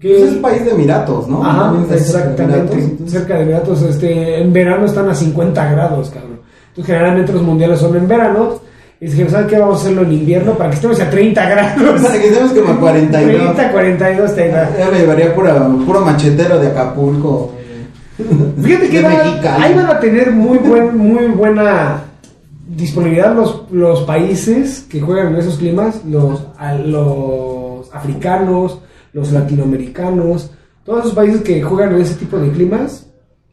[0.00, 1.44] Que- Pues es un país de Emiratos, ¿no?
[1.44, 2.72] Ajá, de exactamente.
[2.74, 6.40] Emiratos, cerca de Emiratos, este, en verano están a 50 grados, cabrón.
[6.70, 8.60] Entonces, generalmente los mundiales son en verano.
[9.00, 9.58] Y dijeron, ¿sabes qué?
[9.58, 12.00] Vamos a hacerlo en invierno para que estemos a 30 grados.
[12.02, 13.36] Para que estemos como a 42.
[13.54, 14.78] 30, 42, 30.
[14.78, 17.52] Ya me llevaría puro, puro machetero de Acapulco.
[18.62, 22.02] Fíjate que van- ahí van a tener muy, buen, muy buena
[22.68, 28.78] disponibilidad los, los países que juegan en esos climas, los, a- los africanos,
[29.12, 30.50] los latinoamericanos,
[30.84, 33.06] todos esos países que juegan en ese tipo de climas.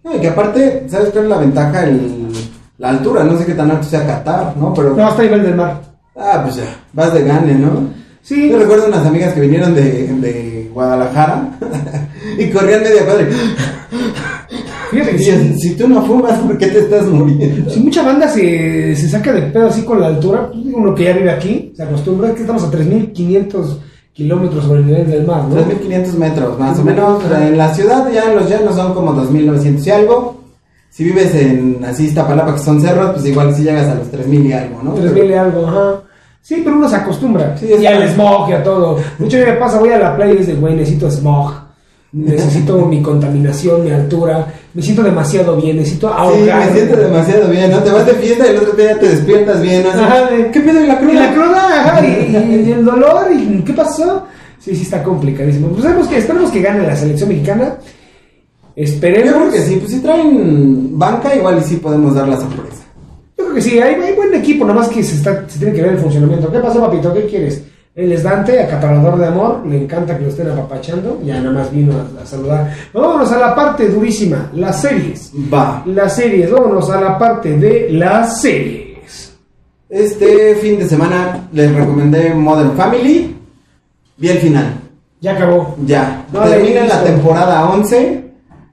[0.03, 1.83] No, y que aparte, ¿sabes cuál es la ventaja?
[1.83, 2.27] El,
[2.77, 4.73] la altura, no sé qué tan alto sea Qatar, ¿no?
[4.73, 5.81] Pero, No, hasta nivel del mar.
[6.15, 7.89] ah, pues ya, vas de gane, ¿no?
[8.21, 11.49] Sí, Yo recuerdo unas amigas que vinieron de, de Guadalajara
[12.37, 13.27] y corrían media cuadra.
[14.89, 17.69] Fíjate que si tú no fumas, ¿por qué te estás muriendo?
[17.69, 20.95] Si mucha banda se, se saca de pedo así con la altura, pues digo, uno
[20.95, 23.77] que ya vive aquí, se acostumbra que estamos a 3.500
[24.13, 25.55] kilómetros sobre el nivel del mar, ¿no?
[25.55, 27.23] 3.500 metros, más o menos.
[27.31, 30.39] En la ciudad ya los llanos son como 2.900 y algo.
[30.89, 34.45] Si vives en así Iztapalapa, que son cerros, pues igual si llegas a los 3.000
[34.45, 34.95] y algo, ¿no?
[34.95, 36.01] 3.000 y algo, ajá.
[36.41, 37.55] Sí, pero uno se acostumbra.
[37.57, 38.97] Sí, y al smog y a todo.
[39.19, 41.68] Mí me pasa, voy a la playa y es de, güey, necesito smog.
[42.11, 44.47] Necesito mi contaminación, mi altura.
[44.73, 46.65] Me siento demasiado bien, necesito Sí, ahogar.
[46.67, 47.79] me siento demasiado bien, ¿no?
[47.83, 49.89] Te vas de fiesta y el otro día te despiertas bien, ¿no?
[49.91, 51.13] Así, Ajá, de- ¿Qué pedo en la Y cruda?
[51.25, 54.25] la cruda, ajá, y, y el dolor, y qué pasó.
[54.59, 55.67] Sí, sí, está complicadísimo.
[55.69, 57.75] Pues esperemos que, esperemos que gane la selección mexicana.
[58.75, 59.29] Esperemos.
[59.31, 62.83] Yo creo que sí, pues si traen banca, igual y sí podemos dar la sorpresa.
[63.37, 65.73] Yo creo que sí, hay, hay buen equipo, nada más que se, está, se tiene
[65.73, 66.51] que ver el funcionamiento.
[66.51, 67.13] ¿Qué pasó, papito?
[67.13, 67.61] ¿Qué quieres?
[67.99, 71.69] Él es Dante, acaparador de amor, le encanta que lo estén apapachando, ya nada más
[71.69, 72.73] vino a, a saludar.
[72.93, 75.33] Vámonos a la parte durísima, las series.
[75.53, 75.83] Va.
[75.85, 79.37] Las series, vámonos a la parte de las series.
[79.89, 83.35] Este fin de semana les recomendé Modern Family.
[84.15, 84.75] Vi el final.
[85.19, 85.75] Ya acabó.
[85.85, 86.25] Ya.
[86.31, 88.23] No, Termina la temporada 11.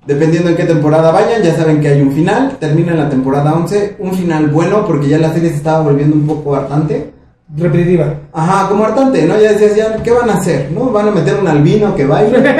[0.06, 2.58] Dependiendo en qué temporada vayan, ya saben que hay un final.
[2.60, 3.96] Termina la temporada 11.
[3.98, 7.15] Un final bueno porque ya la serie se estaba volviendo un poco hartante.
[7.54, 8.12] Repetitiva.
[8.32, 9.38] Ajá, como hartante, ¿no?
[9.40, 10.70] Ya decías, ya, ¿qué van a hacer?
[10.72, 10.90] ¿No?
[10.90, 12.38] ¿Van a meter un albino que baile?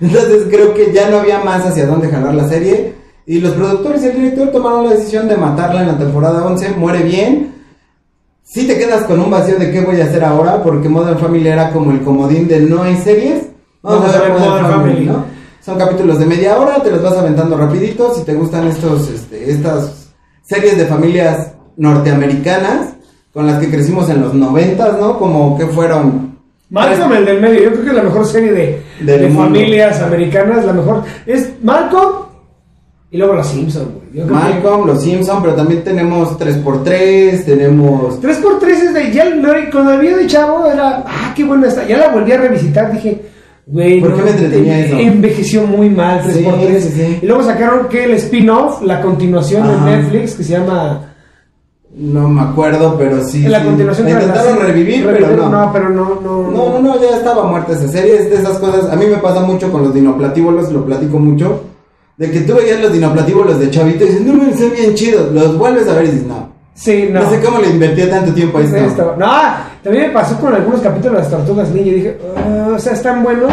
[0.00, 2.94] Entonces creo que ya no había más hacia dónde jalar la serie.
[3.26, 6.70] Y los productores y el director tomaron la decisión de matarla en la temporada 11.
[6.76, 7.54] Muere bien.
[8.42, 11.48] Si te quedas con un vacío de qué voy a hacer ahora, porque Modern Family
[11.48, 13.46] era como el comodín de no hay series.
[13.82, 15.24] Vamos, a ver Modern, Family, ¿no?
[15.64, 18.14] Son capítulos de media hora, te los vas aventando rapidito.
[18.14, 20.08] Si te gustan estos, este, estas
[20.42, 22.97] series de familias norteamericanas
[23.38, 25.16] con las que crecimos en los noventas, ¿no?
[25.16, 26.36] Como que fueron
[26.70, 30.64] Malcolm, el del medio, yo creo que es la mejor serie de, de familias americanas,
[30.64, 31.04] la mejor.
[31.24, 32.26] Es Malcolm
[33.12, 34.26] y luego los Simpsons, güey.
[34.26, 39.12] Que- Malcolm, Los Simpson, pero también tenemos 3x3, tenemos 3x3 es de.
[39.12, 41.04] Ya lo- cuando la vi de chavo era.
[41.06, 41.86] Ah, qué buena está.
[41.86, 42.92] Ya la volví a revisitar.
[42.92, 43.22] Dije,
[43.68, 44.00] güey.
[44.00, 44.98] ¿Por qué me entretenía en- eso?
[44.98, 46.80] Envejeció muy mal 3x3.
[46.80, 47.18] Sí, sí, sí.
[47.22, 49.84] Y luego sacaron que el spin-off, la continuación Ajá.
[49.86, 51.07] de Netflix, que se llama.
[51.96, 53.42] No me acuerdo, pero sí.
[53.42, 53.66] la sí.
[53.66, 55.48] continuación La de la intentaron revivir, pero no.
[55.48, 56.50] No, pero no, no.
[56.50, 58.16] No, no, no, ya estaba muerta esa serie.
[58.18, 58.90] Es de esas cosas.
[58.90, 61.62] A mí me pasa mucho con los dinoplatívolos, lo platico mucho.
[62.16, 65.32] De que tú veías los dinoplatívolos de chavito y dices, no, me son bien chidos.
[65.32, 66.48] Los vuelves a ver y dices, no.
[66.74, 67.22] Sí, no.
[67.22, 68.76] No, sé cómo le invertía tanto tiempo a esto.
[68.76, 69.14] Esto.
[69.18, 69.26] No,
[69.82, 71.90] también me pasó con algunos capítulos de las tortugas ninja.
[71.90, 73.52] y Dije, "Ah, o sea, están buenos,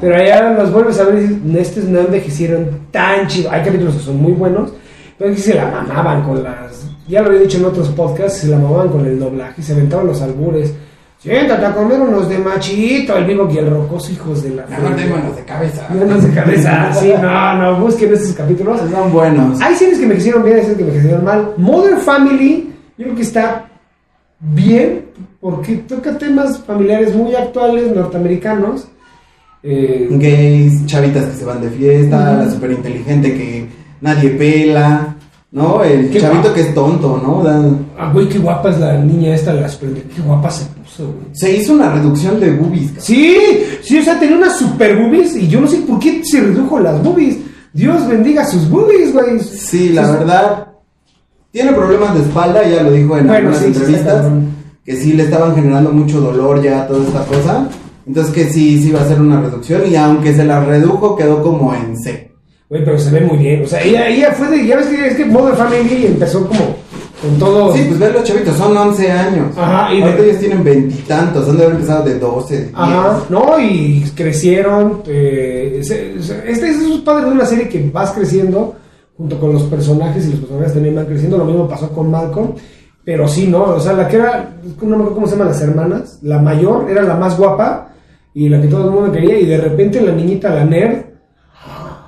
[0.00, 3.50] pero allá los vuelves a ver y dices, estos no envejecieron tan chido.
[3.50, 4.72] Hay capítulos que son muy buenos,
[5.18, 6.86] pero es que se la mamaban con las.
[7.12, 10.06] Ya lo había dicho en otros podcasts, se la mamaban con el doblaje, se aventaban
[10.06, 10.72] los albures.
[11.18, 14.64] Siéntate a comer unos de machito, el vivo y el rocoso, hijos de la.
[14.66, 15.86] Mejor démonos de cabeza.
[15.90, 18.80] Manos de cabeza, sí, no, no, busquen esos capítulos.
[18.90, 19.60] Son buenos.
[19.60, 21.52] Hay series que me hicieron bien, hay series que me hicieron mal.
[21.58, 23.68] Modern Family, yo creo que está
[24.40, 25.04] bien,
[25.38, 28.88] porque toca temas familiares muy actuales, norteamericanos.
[29.62, 32.44] Eh, Gays, chavitas que se van de fiesta, Ujú.
[32.46, 33.68] la súper inteligente que
[34.00, 35.14] nadie pela,
[35.52, 35.84] ¿no?
[35.84, 37.42] El Qué chavito que es tonto, ¿no?
[37.42, 39.92] Da- ah, güey, qué guapa es la niña esta, la super...
[39.92, 41.26] Qué guapa se puso, güey.
[41.32, 43.02] Se hizo una reducción de boobies, cabrón.
[43.04, 43.36] Sí,
[43.82, 46.80] sí, o sea, tenía unas super boobies y yo no sé por qué se redujo
[46.80, 47.36] las boobies.
[47.72, 49.38] Dios bendiga sus boobies, güey.
[49.40, 50.66] Sí, la Sus- verdad.
[51.50, 54.24] Tiene problemas de espalda, ya lo dijo en Bueno, algunas sí, entrevistas.
[54.84, 57.68] que sí le estaban generando mucho dolor ya toda esta cosa.
[58.06, 59.82] Entonces que sí, sí va a ser una reducción.
[59.86, 62.31] Y aunque se la redujo, quedó como en C.
[62.72, 63.64] Güey, pero se ve muy bien.
[63.64, 64.66] O sea, ella, ella fue de.
[64.66, 66.74] Ya ves que es que Mother Family empezó como
[67.20, 67.74] con todo.
[67.74, 69.58] Sí, pues ver los chavitos, son 11 años.
[69.58, 72.54] Ajá, y de- Ahorita ellos tienen veintitantos, han de haber empezado de 12.
[72.54, 72.72] de 10.
[72.74, 75.02] Ajá, no, y crecieron.
[75.06, 78.74] eh, este es un padre de una serie que vas creciendo
[79.18, 81.36] junto con los personajes y los personajes también van creciendo.
[81.36, 82.54] Lo mismo pasó con Malcolm.
[83.04, 84.48] Pero sí, no, o sea, la que era,
[84.80, 86.18] no me acuerdo cómo se llaman las hermanas.
[86.22, 87.88] La mayor era la más guapa
[88.32, 89.38] y la que todo el mundo quería.
[89.38, 90.96] Y de repente la niñita, la nerd,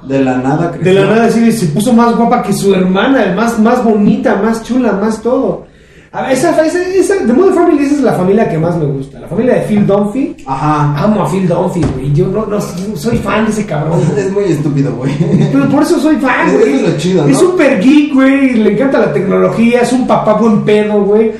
[0.07, 1.05] De la nada de creció.
[1.05, 4.93] la nada sí, se puso más guapa que su hermana, más, más bonita, más chula,
[4.93, 5.67] más todo.
[6.13, 8.85] A ver, esa, esa, esa, The Mother Family, esa es la familia que más me
[8.85, 9.19] gusta.
[9.19, 10.37] La familia de Phil Dunphy.
[10.47, 11.03] Ajá.
[11.03, 12.13] Amo a Phil Dunphy, güey.
[12.13, 14.01] Yo no, no soy fan de ese cabrón.
[14.17, 15.13] Es muy estúpido, güey.
[15.53, 16.75] Pero por eso soy fan, Eso güey.
[16.75, 17.31] es lo chido, ¿no?
[17.31, 18.55] Es súper geek, güey.
[18.55, 19.81] Le encanta la tecnología.
[19.81, 21.33] Es un papá buen pedo, güey.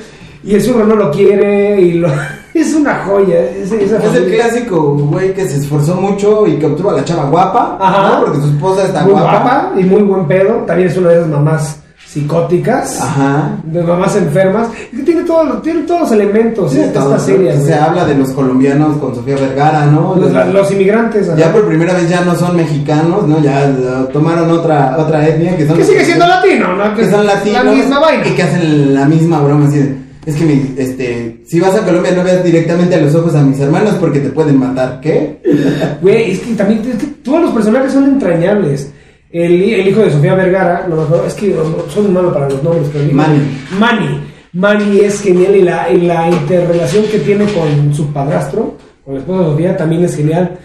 [0.43, 1.79] Y el suegro no lo quiere.
[1.81, 2.09] Y lo...
[2.61, 3.39] es una joya.
[3.41, 7.29] Esa Es el clásico, güey, que se esforzó mucho y que obtuvo a la chava
[7.29, 7.77] guapa.
[7.79, 8.09] Ajá.
[8.19, 8.25] ¿no?
[8.25, 9.31] Porque su esposa está muy guapa.
[9.31, 10.53] guapa y muy buen pedo.
[10.67, 13.01] También es una de esas mamás psicóticas.
[13.01, 13.57] Ajá.
[13.65, 14.69] De mamás enfermas.
[14.91, 17.51] Es que tiene, todo, tiene todos los elementos Sí, esta, todo, esta serie.
[17.57, 17.73] Se güey.
[17.73, 20.15] habla de los colombianos con Sofía Vergara, ¿no?
[20.15, 21.27] Los, la- los inmigrantes.
[21.27, 21.37] ajá.
[21.37, 23.41] Ya por primera vez ya no son mexicanos, ¿no?
[23.41, 23.73] Ya eh,
[24.13, 26.95] tomaron otra otra etnia que son que sigue siendo latino, ¿no?
[26.95, 28.25] que son latinos La misma vaina.
[28.27, 31.85] y que hacen la misma broma así de, es que mi, este si vas a
[31.85, 35.39] Colombia no veas directamente a los ojos a mis hermanos porque te pueden matar, ¿qué?
[36.01, 38.91] Güey, es que también es que todos los personajes son entrañables.
[39.31, 42.49] El, el hijo de Sofía Vergara, no acuerdo, es que no, soy muy malo para
[42.49, 43.41] los nombres, pero Manny.
[43.77, 44.19] Manny.
[44.53, 49.19] Manny es genial y la, y la interrelación que tiene con su padrastro, con el
[49.21, 50.57] esposo de Sofía, también es genial.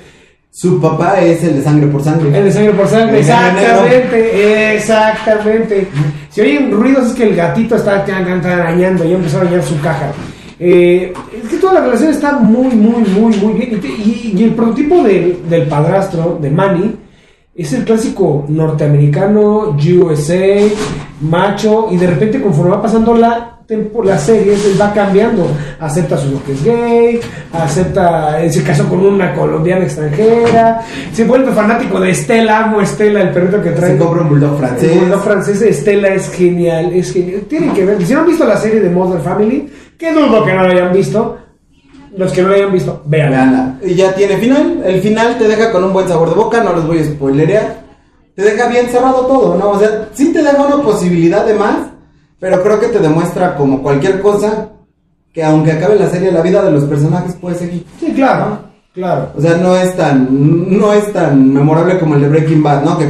[0.53, 2.37] Su papá es el de sangre por sangre.
[2.37, 5.89] El de sangre por sangre, El exactamente, exactamente.
[6.29, 9.81] Si oyen ruidos es que el gatito está, está arañando, ya empezó a arañar su
[9.81, 10.13] caja.
[10.59, 13.81] Eh, es que toda la relación está muy, muy, muy, muy bien.
[13.83, 16.97] Y el prototipo del, del padrastro, de Manny,
[17.55, 20.69] es el clásico norteamericano, USA,
[21.21, 25.47] macho, y de repente conforme va pasando la, tempo- la serie, él va cambiando.
[25.79, 27.21] Acepta su hijo que es gay,
[27.53, 30.81] acepta, eh, se casó con una colombiana extranjera,
[31.13, 33.93] se vuelve fanático de Estela, amo Estela, el perrito que trae.
[33.93, 34.91] Se compra un bulldog francés.
[34.93, 37.43] El bulldog francés, Estela es genial, es genial.
[37.49, 40.53] Tienen que ver, si no han visto la serie de Modern Family, que dudo que
[40.53, 41.39] no la hayan visto,
[42.17, 43.79] los que no la hayan visto, véanla.
[43.85, 44.83] Y ya tiene final.
[44.85, 47.81] El final te deja con un buen sabor de boca, no los voy a spoilerear.
[48.35, 49.71] Te deja bien cerrado todo, ¿no?
[49.71, 51.77] O sea, sí te deja una posibilidad de más,
[52.41, 54.71] pero creo que te demuestra como cualquier cosa
[55.33, 57.85] que aunque acabe la serie, la vida de los personajes puede seguir.
[58.01, 58.59] Sí, claro,
[58.93, 59.29] claro.
[59.37, 60.27] O sea, no es tan
[60.77, 62.99] no es tan memorable como el de Breaking Bad, ¿no?
[62.99, 63.05] Que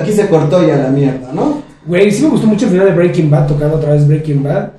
[0.00, 1.62] aquí se cortó y a la mierda, ¿no?
[1.86, 4.70] Güey, sí me gustó mucho el final de Breaking Bad, tocando otra vez Breaking Bad.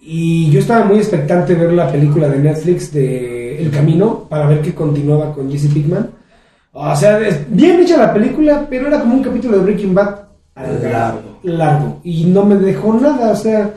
[0.00, 4.46] Y yo estaba muy expectante de ver la película de Netflix de El Camino para
[4.46, 6.10] ver qué continuaba con Jesse Pinkman.
[6.72, 10.23] O sea, es bien hecha la película, pero era como un capítulo de Breaking Bad
[10.56, 11.38] Largo.
[11.42, 12.00] largo.
[12.04, 13.74] Y no me dejó nada, o sea.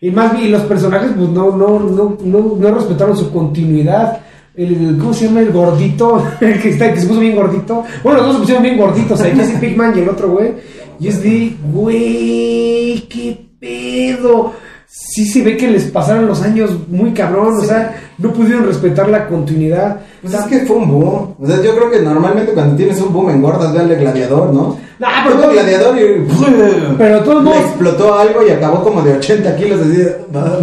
[0.00, 4.20] Y más bien, los personajes, pues no, no, no, no, no respetaron su continuidad.
[4.54, 5.40] El, ¿Cómo se llama?
[5.40, 7.84] El gordito, el que, está, que se puso bien gordito.
[8.02, 10.52] Bueno, los dos se pusieron bien gorditos, el Jesse Pinkman y el otro güey.
[11.00, 14.52] Y es de, güey, qué pedo.
[14.90, 17.66] Sí se ve que les pasaron los años muy cabrón, o Sí.
[17.68, 19.98] sea, no pudieron respetar la continuidad.
[20.22, 21.34] Pues es que fue un boom.
[21.40, 24.52] O sea, yo creo que normalmente cuando tienes un boom engordas, ve al de gladiador,
[24.52, 24.76] ¿no?
[24.98, 26.26] Nah, pero todo- gladiador y
[26.96, 30.02] Pero todos modos, explotó algo y acabó como de 80 kilos así.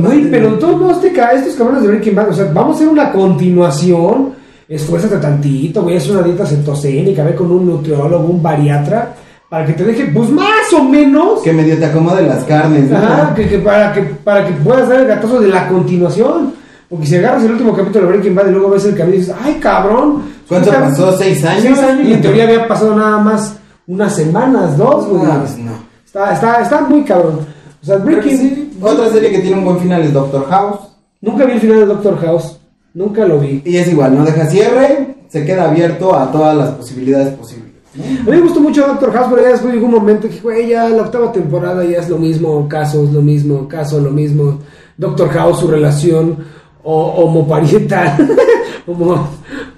[0.02, 2.74] Güey, pero de todos modos, te ca- estos cabrones de Breaking Bad, o sea, vamos
[2.74, 4.34] a hacer una continuación.
[4.68, 9.14] Esfuérzate tantito, güey, es una dieta cetocénica, ve con un nutriólogo, un bariatra,
[9.50, 11.42] para que te deje, pues más o menos.
[11.42, 12.98] Que medio te acomode las carnes, ¿no?
[12.98, 16.54] Ajá, que, que para, que, para que puedas dar el gatazo de la continuación.
[16.90, 19.20] Porque si agarras el último capítulo de Breaking Bad y luego ves el camino y
[19.20, 20.24] dices, ay cabrón.
[20.48, 21.18] ¿Cuánto pasó?
[21.18, 21.64] ¿Seis años?
[21.64, 25.24] Seis años y en teoría había pasado nada más unas semanas, dos, güey.
[25.24, 25.72] No, pues no.
[26.06, 27.40] Está, está, está muy cabrón.
[27.82, 28.78] O sea, Breaking sí.
[28.82, 30.80] Otra serie que tiene un buen final es Doctor House.
[31.22, 32.60] Nunca vi el final de Doctor House.
[32.94, 33.62] Nunca lo vi.
[33.66, 37.65] Y es igual, no deja cierre, se queda abierto a todas las posibilidades posibles.
[37.98, 40.70] A mí me gustó mucho Doctor House, pero ya después llegó un momento que, güey,
[40.70, 44.60] ya la octava temporada ya es lo mismo, casos, lo mismo, caso, lo mismo.
[44.98, 46.38] Doctor House, su relación
[46.84, 48.28] o- homopariental,
[48.88, 49.28] homo,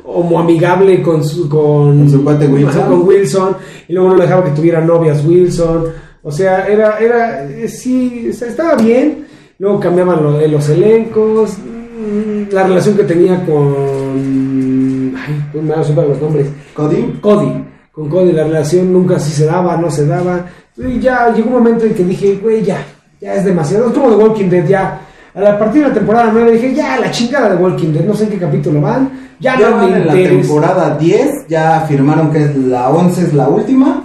[0.03, 2.79] homoamigable con su, con, Con su cuate Wilson.
[2.81, 3.55] Ajá, con Wilson,
[3.87, 5.85] y luego no dejaba que tuviera novias Wilson,
[6.23, 9.25] o sea, era, era, eh, sí, o sea, estaba bien,
[9.59, 15.69] luego cambiaban lo- eh, los elencos, mm, la relación que tenía con, ay, pues me
[15.71, 17.17] van a los nombres, Cody.
[17.21, 17.63] Cody.
[17.97, 20.45] Con Cody la relación nunca si se daba, no se daba.
[20.77, 22.77] Y ya llegó un momento en que dije, güey, ya,
[23.19, 23.87] ya es demasiado.
[23.87, 25.01] Es como The Walking Dead, ya.
[25.33, 28.05] A la partir de la temporada 9 dije, ya, la chingada de Walking Dead.
[28.05, 29.09] No sé en qué capítulo van.
[29.39, 33.21] Ya, Ya no van me en la temporada 10, ya afirmaron que es la 11
[33.23, 34.03] es la última.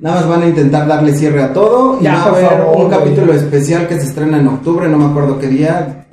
[0.00, 1.98] Nada más van a intentar darle cierre a todo.
[2.00, 4.98] Y Ya, va a haber favor, un capítulo especial que se estrena en octubre, no
[4.98, 6.06] me acuerdo qué día.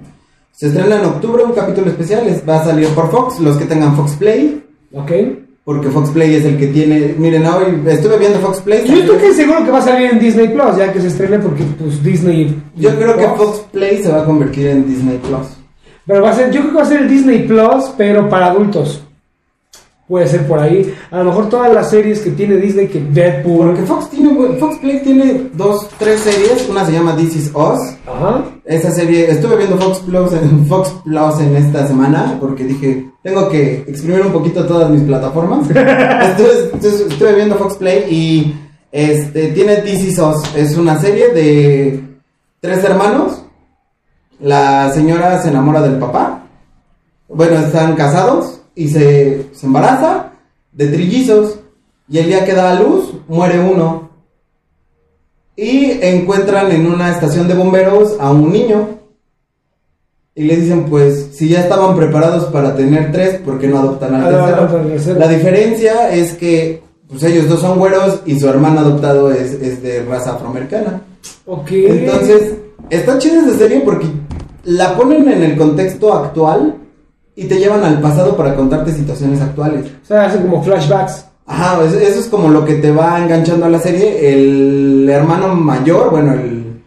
[0.52, 3.66] Se estrena en octubre un capítulo especial, es- va a salir por Fox, los que
[3.66, 4.64] tengan Fox Play.
[4.94, 5.12] Ok.
[5.66, 7.16] Porque Fox Play es el que tiene.
[7.18, 8.86] Miren, hoy estuve viendo Fox Play.
[8.88, 11.40] Yo estoy que seguro que va a salir en Disney Plus, ya que se estrene,
[11.40, 12.56] porque pues Disney.
[12.76, 15.58] Yo creo que Fox Play se va a convertir en Disney Plus.
[16.06, 18.52] Pero va a ser, yo creo que va a ser el Disney Plus, pero para
[18.52, 19.02] adultos.
[20.08, 20.94] Puede ser por ahí.
[21.10, 23.70] A lo mejor todas las series que tiene Disney, que Deadpool.
[23.70, 26.68] Porque Fox tiene Fox Play tiene dos, tres series.
[26.70, 27.80] Una se llama This Is Us.
[28.08, 28.44] Ajá.
[28.66, 33.50] Esa serie, estuve viendo Fox Plus en Fox Plus en esta semana porque dije, tengo
[33.50, 35.70] que exprimir un poquito todas mis plataformas.
[35.70, 38.56] Entonces, entonces, estuve viendo Fox Play y
[38.92, 40.56] este tiene This Is Us.
[40.56, 42.04] Es una serie de
[42.60, 43.42] tres hermanos.
[44.40, 46.44] La señora se enamora del papá.
[47.28, 50.34] Bueno, están casados y se, se embaraza
[50.72, 51.60] de trillizos.
[52.08, 54.05] Y el día que da a luz, muere uno.
[55.58, 58.90] Y encuentran en una estación de bomberos a un niño.
[60.38, 64.16] Y le dicen, pues, si ya estaban preparados para tener tres, ¿por qué no adoptan
[64.16, 65.18] al Ah, tercero?
[65.20, 69.82] La diferencia es que, pues, ellos dos son güeros y su hermano adoptado es, es
[69.82, 71.02] de raza afroamericana.
[71.46, 71.72] Ok.
[71.72, 72.56] Entonces,
[72.90, 74.08] está chida esa serie porque
[74.66, 76.76] la ponen en el contexto actual
[77.38, 79.86] y te llevan al pasado para contarte situaciones actuales.
[80.04, 81.26] O sea, hacen como flashbacks.
[81.48, 84.32] Ajá, eso, eso es como lo que te va enganchando a la serie.
[84.34, 86.82] El hermano mayor, bueno, el,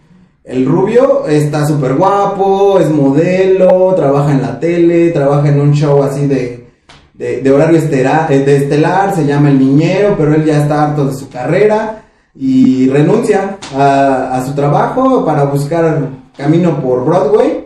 [0.44, 6.02] el rubio, está súper guapo, es modelo, trabaja en la tele, trabaja en un show
[6.02, 6.66] así de,
[7.14, 10.84] de, de horario estera- eh, de estelar, se llama El Niñero, pero él ya está
[10.88, 12.02] harto de su carrera
[12.34, 17.64] y renuncia a, a su trabajo para buscar camino por Broadway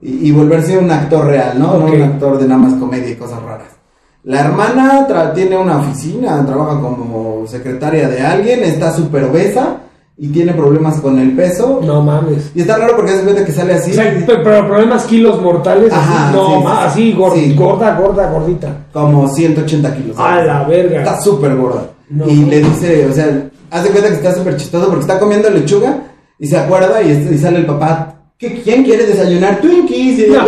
[0.00, 1.78] y, y volverse un actor real, ¿no?
[1.78, 3.77] No un actor de nada más comedia y cosas raras.
[4.24, 9.76] La hermana tra- tiene una oficina, trabaja como secretaria de alguien, está súper obesa
[10.18, 11.80] y tiene problemas con el peso.
[11.82, 12.50] No mames.
[12.54, 13.92] Y está raro porque se cuenta que sale así.
[13.92, 17.54] O sea, pe- pero problemas kilos mortales, Ajá, así, no, sí, ma- así, gor- Sí.
[17.54, 18.76] gorda, gorda, gordita.
[18.92, 20.18] como 180 kilos.
[20.18, 20.98] A la verga.
[20.98, 21.84] Está súper gorda.
[22.10, 22.26] No.
[22.26, 25.98] Y le dice, o sea, hace cuenta que está súper chistoso porque está comiendo lechuga
[26.38, 28.14] y se acuerda y sale el papá.
[28.38, 29.60] ¿Qué, ¿Quién quiere desayunar?
[29.60, 30.20] Twinkies.
[30.20, 30.46] Y, No,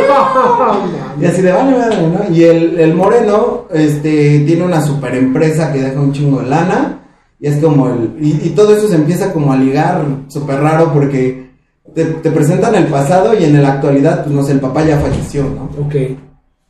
[1.21, 2.35] y así de vale, vale, ¿no?
[2.35, 7.01] Y el, el moreno este, tiene una super empresa que deja un chingo de lana.
[7.41, 8.17] Y es como el.
[8.21, 11.51] Y, y todo eso se empieza como a ligar súper raro porque
[11.95, 14.99] te, te presentan el pasado y en la actualidad, pues no sé, el papá ya
[15.01, 15.65] falleció, ¿no?
[15.85, 15.95] Ok.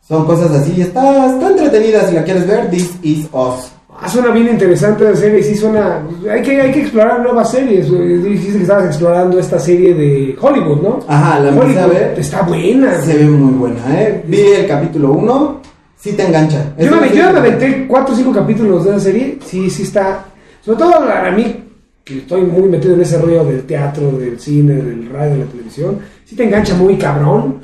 [0.09, 0.81] Son cosas así.
[0.81, 2.71] Está, está entretenida si la quieres ver.
[2.71, 3.71] This is us.
[4.03, 6.01] Ah, suena bien interesante la serie, sí suena...
[6.31, 7.91] Hay que, hay que explorar nuevas series.
[7.91, 11.01] Dijiste que estabas explorando esta serie de Hollywood, ¿no?
[11.07, 12.15] Ajá, la a Hollywood ver.
[12.19, 12.99] está buena.
[13.03, 14.25] Se ve muy buena, ¿eh?
[14.27, 15.61] Vi el capítulo 1.
[15.99, 16.73] Sí te engancha.
[16.79, 19.39] Yo me, yo me aventé cuatro o cinco capítulos de la serie.
[19.45, 20.25] Sí, sí está.
[20.65, 21.65] Sobre todo a a mí,
[22.03, 25.45] que estoy muy metido en ese rollo del teatro, del cine, del radio, de la
[25.45, 25.99] televisión.
[26.25, 27.59] Sí te engancha muy cabrón.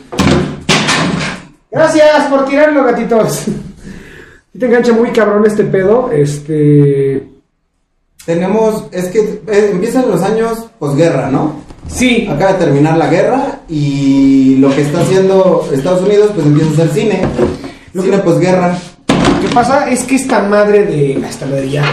[1.70, 3.46] Gracias por tirarlo, gatitos.
[4.58, 6.10] Te engancha muy cabrón este pedo.
[6.12, 7.26] Este.
[8.24, 11.54] Tenemos, es que eh, empiezan los años posguerra, ¿no?
[11.88, 12.26] Sí.
[12.28, 16.72] Acaba de terminar la guerra y lo que está haciendo Estados Unidos, pues empieza a
[16.72, 17.20] hacer cine.
[17.92, 18.76] Lo cine que- posguerra.
[19.42, 21.12] Lo que pasa es que esta madre de.
[21.18, 21.84] Esta madre ya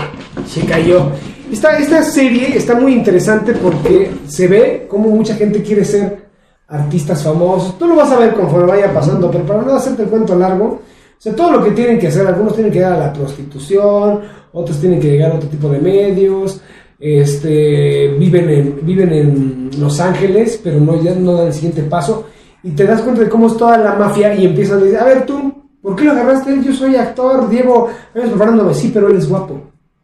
[0.48, 1.12] se cayó.
[1.52, 6.24] Esta, esta serie está muy interesante porque se ve como mucha gente quiere ser
[6.68, 7.78] artistas famosos.
[7.78, 10.82] Tú lo vas a ver conforme vaya pasando, pero para no hacerte el cuento largo,
[11.18, 14.20] o sea, todo lo que tienen que hacer, algunos tienen que llegar a la prostitución,
[14.52, 16.62] otros tienen que llegar a otro tipo de medios,
[17.00, 22.26] este, viven en, viven en Los Ángeles, pero no, ya no dan el siguiente paso,
[22.64, 25.06] y te das cuenta de cómo es toda la mafia y empiezan a decir, a
[25.06, 26.62] ver tú, ¿por qué lo agarraste?
[26.64, 29.60] Yo soy actor, llevo años preparándome, sí, pero él es guapo,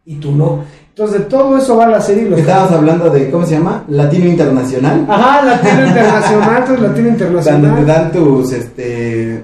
[0.06, 0.64] y tú no.
[0.90, 2.24] Entonces de todo eso va la serie.
[2.24, 3.86] y los- Estábamos hablando de, ¿cómo se llama?
[3.88, 5.06] Latino Internacional.
[5.08, 7.86] Ajá, Latino Internacional, entonces Latino Internacional.
[7.86, 9.44] dan tus, este...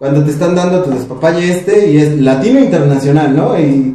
[0.00, 3.60] Cuando te están dando tu despapalle este y es latino internacional, ¿no?
[3.60, 3.94] Y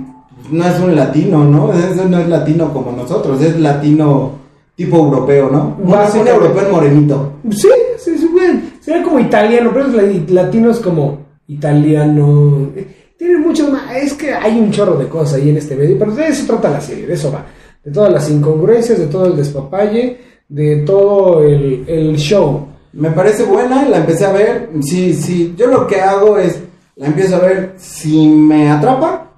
[0.51, 1.73] no es un latino, ¿no?
[1.73, 4.33] Eso no es latino como nosotros, es latino
[4.75, 5.75] tipo europeo, ¿no?
[5.79, 7.33] Un, un europeo morenito.
[7.49, 8.51] Sí, sí, sí, güey.
[8.79, 9.87] Sería como italiano, pero
[10.27, 12.69] latino es como italiano.
[13.17, 13.95] Tiene mucho más.
[13.95, 16.69] Es que hay un chorro de cosas ahí en este medio, pero de eso trata
[16.69, 17.47] la serie, de eso va.
[17.83, 22.74] De todas las incongruencias, de todo el despapalle, de todo el, el show.
[22.95, 24.69] Me parece buena, la empecé a ver.
[24.81, 26.59] Sí, sí, yo lo que hago es,
[26.95, 29.31] la empiezo a ver, si me atrapa,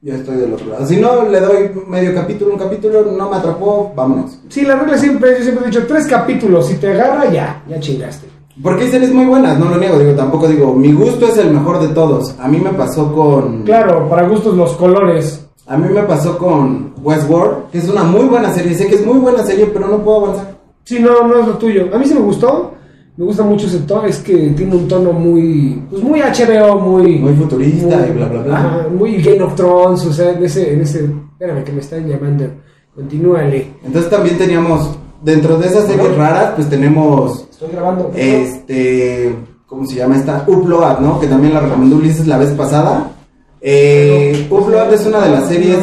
[0.00, 0.84] yo estoy del otro lado.
[0.84, 4.36] Si no, le doy medio capítulo, un capítulo, no me atrapó, vámonos.
[4.48, 7.78] Sí, la regla siempre, yo siempre he dicho, tres capítulos, si te agarra, ya, ya
[7.78, 8.26] chingaste.
[8.60, 11.52] Porque hay series muy buenas, no lo niego, digo, tampoco digo, mi gusto es el
[11.52, 12.34] mejor de todos.
[12.40, 13.62] A mí me pasó con...
[13.62, 15.46] Claro, para gustos los colores.
[15.68, 19.06] A mí me pasó con Westworld, que es una muy buena serie, sé que es
[19.06, 20.61] muy buena serie, pero no puedo avanzar.
[20.84, 21.88] Sí, no, no es lo tuyo.
[21.94, 22.74] A mí sí me gustó.
[23.16, 27.18] Me gusta mucho ese tono, es que tiene un tono muy, pues muy HBO, muy...
[27.18, 28.56] Muy futurista y bla, bla, bla.
[28.56, 31.10] Ajá, muy Game of Thrones, o sea, en ese, en ese...
[31.32, 32.46] Espérame, que me están llamando.
[32.94, 33.66] Continúale.
[33.84, 38.10] Entonces también teníamos, dentro de esas series raras, pues tenemos Estoy grabando.
[38.16, 39.34] este,
[39.66, 40.44] ¿cómo se llama esta?
[40.46, 41.20] Upload, ¿no?
[41.20, 43.12] Que también la recomendó Ulises la vez pasada.
[43.60, 45.80] Eh, Upload es una de las series,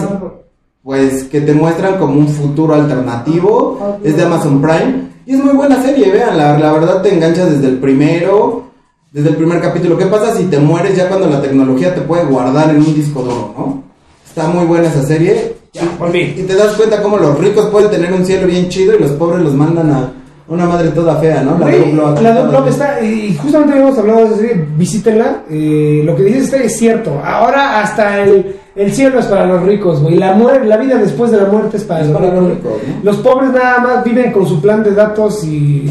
[0.89, 3.99] pues, que te muestran como un futuro alternativo.
[4.03, 5.07] Es de Amazon Prime.
[5.27, 8.63] Y es muy buena serie, vean, la, la verdad te enganchas desde el primero,
[9.11, 9.99] desde el primer capítulo.
[9.99, 13.21] ¿Qué pasa si te mueres ya cuando la tecnología te puede guardar en un disco
[13.21, 13.83] duro, no?
[14.27, 15.57] Está muy buena esa serie.
[15.73, 16.33] Ya, volví.
[16.35, 19.11] Y te das cuenta cómo los ricos pueden tener un cielo bien chido y los
[19.11, 20.11] pobres los mandan a
[20.47, 21.59] una madre toda fea, ¿no?
[21.59, 26.23] La de Upload está, y justamente habíamos hablado de esa serie, visítenla, eh, lo que
[26.23, 30.33] dices está es cierto, ahora hasta el, el cielo es para los ricos, güey, la,
[30.33, 32.43] muerte, la vida después de la muerte es para, Es los, para ricos.
[32.43, 33.03] los ricos, ¿no?
[33.03, 35.85] Los pobres nada más viven con su plan de datos y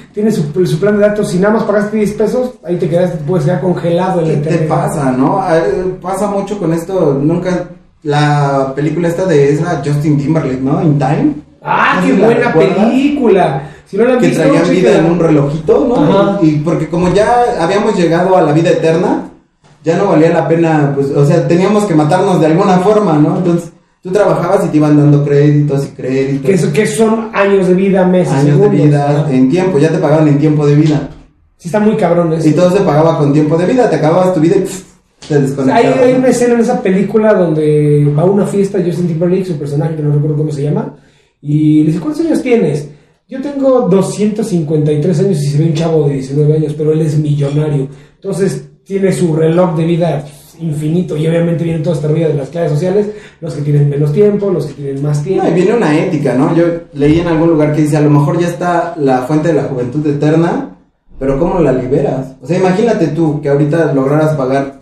[0.14, 3.18] tienen su, su plan de datos y nada más pagaste 10 pesos, ahí te quedaste,
[3.26, 5.38] puedes quedar congelado en la ¿Qué te pasa, no?
[5.38, 5.60] Ah,
[6.00, 7.68] Pasa mucho con esto, nunca...
[8.02, 10.80] La película esta de esa Justin Timberlake, ¿no?
[10.80, 11.34] In Time.
[11.60, 13.62] Ah, qué si buena película.
[13.84, 15.96] Si no la que visto, traían vida en un relojito, ¿no?
[15.96, 16.38] Ajá.
[16.40, 17.28] Y porque como ya
[17.60, 19.30] habíamos llegado a la vida eterna,
[19.84, 23.38] ya no valía la pena, pues, o sea, teníamos que matarnos de alguna forma, ¿no?
[23.38, 23.70] Entonces,
[24.02, 27.74] tú trabajabas y te iban dando créditos y créditos, que, eso- que son años de
[27.74, 31.08] vida, meses, años de vida, en tiempo, ya te pagaban en tiempo de vida.
[31.56, 32.48] Sí está muy cabrón eso.
[32.48, 34.82] Y todo se pagaba con tiempo de vida, te acababas tu vida y pff,
[35.28, 35.98] te Hay, desconectabas.
[36.02, 39.94] hay una escena en esa película donde va a una fiesta Justin Timberlake, su personaje,
[39.96, 40.96] que no recuerdo cómo se llama,
[41.42, 42.88] y le dice, ¿cuántos años tienes?
[43.28, 47.18] Yo tengo 253 años y se ve un chavo de 19 años, pero él es
[47.18, 47.88] millonario.
[48.14, 50.24] Entonces tiene su reloj de vida
[50.58, 53.06] infinito y obviamente viene toda esta rueda de las clases sociales,
[53.40, 55.44] los que tienen menos tiempo, los que tienen más tiempo.
[55.44, 56.52] No, y viene una ética, ¿no?
[56.56, 56.64] Yo
[56.94, 59.62] leí en algún lugar que dice, a lo mejor ya está la fuente de la
[59.62, 60.70] juventud eterna,
[61.20, 62.34] pero ¿cómo la liberas?
[62.42, 64.80] O sea, imagínate tú que ahorita lograras pagar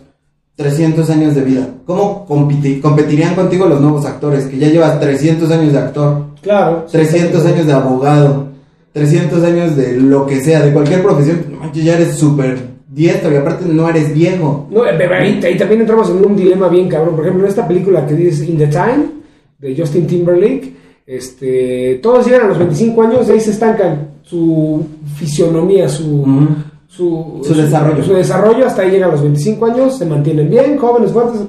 [0.55, 1.67] 300 años de vida.
[1.85, 4.45] ¿Cómo competirían contigo los nuevos actores?
[4.45, 6.87] Que ya llevas 300 años de actor, Claro.
[6.91, 8.47] 300 años de abogado,
[8.91, 11.45] 300 años de lo que sea, de cualquier profesión.
[11.75, 14.67] Ya eres súper diestro y aparte no eres viejo.
[14.71, 17.15] No, eh, ahí, ahí también entramos en un dilema bien cabrón.
[17.15, 19.19] Por ejemplo, en esta película que dice In the Time,
[19.59, 20.73] de Justin Timberlake,
[21.05, 24.85] este, todos llegan a los 25 años y ahí se estancan su
[25.15, 26.47] fisionomía, su,
[26.87, 28.03] su, Su desarrollo.
[28.03, 31.41] Su desarrollo hasta ahí llegan a los 25 años, se mantienen bien, jóvenes, fuertes,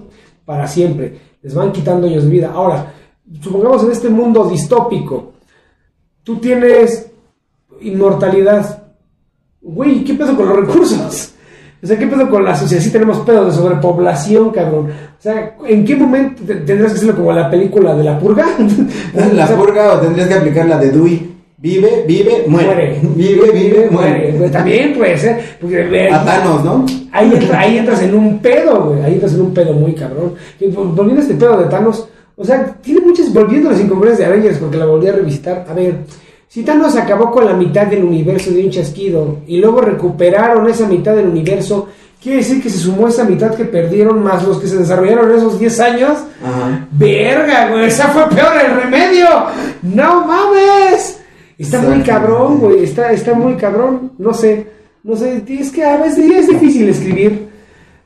[0.45, 1.19] para siempre.
[1.43, 2.53] Les van quitando años de vida.
[2.55, 2.93] Ahora,
[3.41, 5.33] supongamos en este mundo distópico,
[6.23, 7.11] tú tienes
[7.81, 8.80] inmortalidad.
[9.63, 11.33] Güey, ¿qué pedo con los recursos?
[11.83, 12.83] O sea, ¿qué pedo con la sociedad?
[12.83, 14.87] Sí tenemos pedo de sobrepoblación, cabrón.
[14.89, 18.47] O sea, ¿en qué momento te- tendrás que hacerlo como la película de la purga?
[19.35, 21.31] La O sea, purga o tendrías que aplicar la de Dewey.
[21.57, 22.67] Vive, vive, muere.
[22.69, 23.01] muere.
[23.17, 24.35] Vive, vive, muere.
[24.39, 25.41] Pues También puede ser.
[25.61, 26.87] Porque, ve, A Thanos, ¿no?
[27.13, 29.03] Ahí, entra- ahí entras en un pedo, güey.
[29.03, 30.35] Ahí entras en un pedo muy cabrón.
[30.59, 33.31] Y vol- volviendo a este pedo de Thanos, o sea, tiene muchas.
[33.33, 35.67] Volviendo a las incongruencias de Avengers, porque la volví a revisitar.
[35.69, 35.97] A ver,
[36.51, 40.85] si Thanos acabó con la mitad del universo de un chasquido y luego recuperaron esa
[40.89, 41.87] mitad del universo,
[42.21, 45.37] quiere decir que se sumó esa mitad que perdieron más los que se desarrollaron en
[45.37, 46.19] esos 10 años.
[46.45, 46.89] Ajá.
[46.91, 49.29] Verga, güey, esa fue peor el remedio.
[49.83, 51.21] No mames.
[51.57, 52.83] Está muy cabrón, güey.
[52.83, 54.15] Está, está muy cabrón.
[54.19, 54.67] No sé.
[55.05, 55.45] No sé.
[55.49, 57.49] Es que a veces es difícil escribir.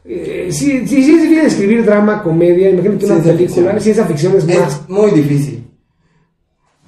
[0.05, 2.69] Eh, sí, sí, sí es difícil escribir drama, comedia.
[2.69, 3.73] Imagínate una Ciencia película.
[3.73, 3.81] ficción.
[3.81, 4.75] Ciencia ficción es más.
[4.83, 5.65] Es muy difícil.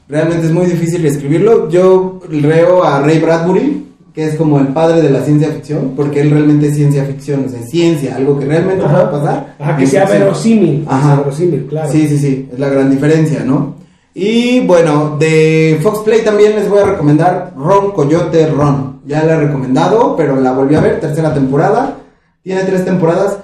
[0.08, 1.68] Realmente es muy difícil escribirlo.
[1.68, 6.20] Yo leo a Ray Bradbury, que es como el padre de la ciencia ficción, porque
[6.20, 8.94] él realmente es ciencia ficción, o sea, es ciencia, algo que realmente Ajá.
[8.94, 9.56] pueda pasar.
[9.58, 10.22] Ajá, que sea ficción.
[10.22, 10.84] verosímil.
[10.88, 11.16] Ajá.
[11.16, 11.92] verosímil, claro.
[11.92, 13.74] Sí, sí, sí, es la gran diferencia, ¿no?
[14.14, 19.00] Y bueno, de Fox Play también les voy a recomendar Ron Coyote Ron.
[19.04, 21.98] Ya la he recomendado, pero la volví a ver, tercera temporada.
[22.42, 23.36] Tiene tres temporadas.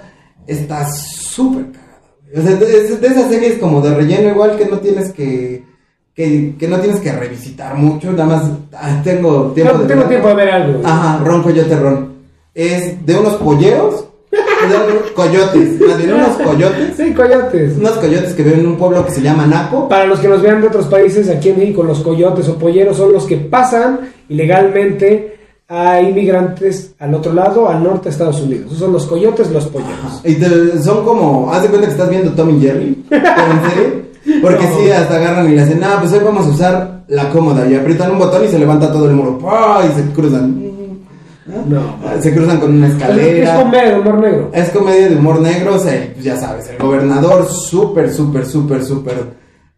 [0.46, 2.00] Está súper cagada.
[2.34, 5.62] O sea, es de esas series como de relleno, igual que no tienes que
[6.14, 8.42] que, que no tienes que revisitar mucho, nada más
[8.74, 10.08] ah, tengo tiempo No, de tengo verla.
[10.08, 10.80] tiempo de ver algo.
[10.84, 12.12] Ajá, ron coyote ron.
[12.54, 17.76] Es de unos polleros, de coyotes, más bien unos coyotes, Sí, coyotes.
[17.78, 19.88] unos coyotes que viven en un pueblo que se llama Naco.
[19.88, 22.96] Para los que nos vean de otros países, aquí en México los coyotes o polleros
[22.98, 25.38] son los que pasan ilegalmente
[25.68, 28.66] a inmigrantes al otro lado, al norte de Estados Unidos.
[28.66, 30.20] Esos son los coyotes, los polleros.
[30.24, 33.70] Y te- son como, haz de cuenta que estás viendo Tom y Jerry, pero en
[33.70, 34.02] serio.
[34.40, 34.78] Porque No.
[34.78, 37.66] sí, hasta agarran y le hacen, ah, pues hoy vamos a usar la cómoda.
[37.68, 39.38] Y aprietan un botón y se levanta todo el muro.
[39.38, 39.82] ¡Pah!
[39.90, 40.62] Y se cruzan.
[41.66, 41.80] No.
[42.20, 43.56] Se cruzan con una Es escalera.
[43.56, 44.50] comer, humor negro.
[44.52, 48.84] Es comedia de humor negro, o sea, pues ya sabes, el gobernador súper, súper, súper,
[48.84, 49.14] súper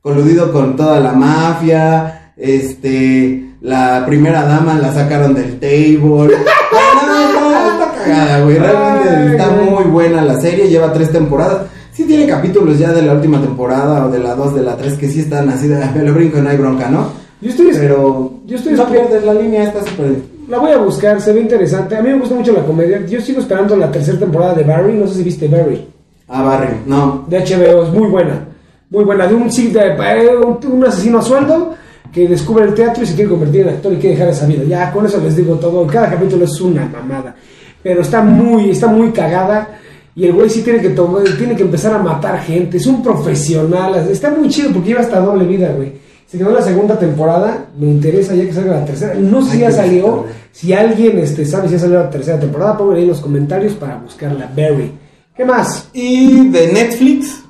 [0.03, 6.35] coludido con toda la mafia, este, la primera dama la sacaron del table.
[6.75, 9.71] No, está, está cagada, güey, realmente Ay, está güey.
[9.71, 11.59] muy buena la serie, lleva tres temporadas.
[11.95, 14.95] Sí tiene capítulos ya de la última temporada o de la dos, de la tres
[14.95, 17.09] que sí están así de, "Ah, me lo brinco, no hay bronca, ¿no?
[17.41, 20.17] Yo estoy, Pero yo estoy no pierdes la línea, está súper...
[20.49, 21.97] La voy a buscar, se ve interesante.
[21.97, 23.05] A mí me gusta mucho la comedia.
[23.07, 24.93] Yo sigo esperando la tercera temporada de Barry.
[24.95, 25.87] No sé si viste Barry.
[26.29, 27.25] Ah, Barry, no.
[27.29, 28.45] De HBO, es muy buena.
[28.91, 29.27] Muy buena.
[29.27, 31.75] De un, de- eh, un asesino a sueldo
[32.13, 34.65] que descubre el teatro y se quiere convertir en actor y quiere dejar esa vida.
[34.65, 35.87] Ya, con eso les digo todo.
[35.87, 37.35] Cada capítulo es una mamada.
[37.83, 39.81] Pero está muy, está muy cagada.
[40.17, 42.77] Y el güey sí tiene que tomar, tiene que empezar a matar gente.
[42.77, 43.95] Es un profesional.
[44.11, 45.93] Está muy chido porque lleva hasta doble vida, güey.
[46.27, 47.67] Se quedó en la segunda temporada.
[47.79, 49.15] Me interesa ya que salga la tercera.
[49.15, 50.27] No sé si ya salió.
[50.53, 53.75] Si alguien este, sabe si ya salió la tercera temporada, pongan ahí en los comentarios
[53.75, 54.51] para buscarla.
[54.57, 54.93] Barry.
[55.37, 55.89] ¿Qué más?
[55.93, 57.43] Y de Netflix,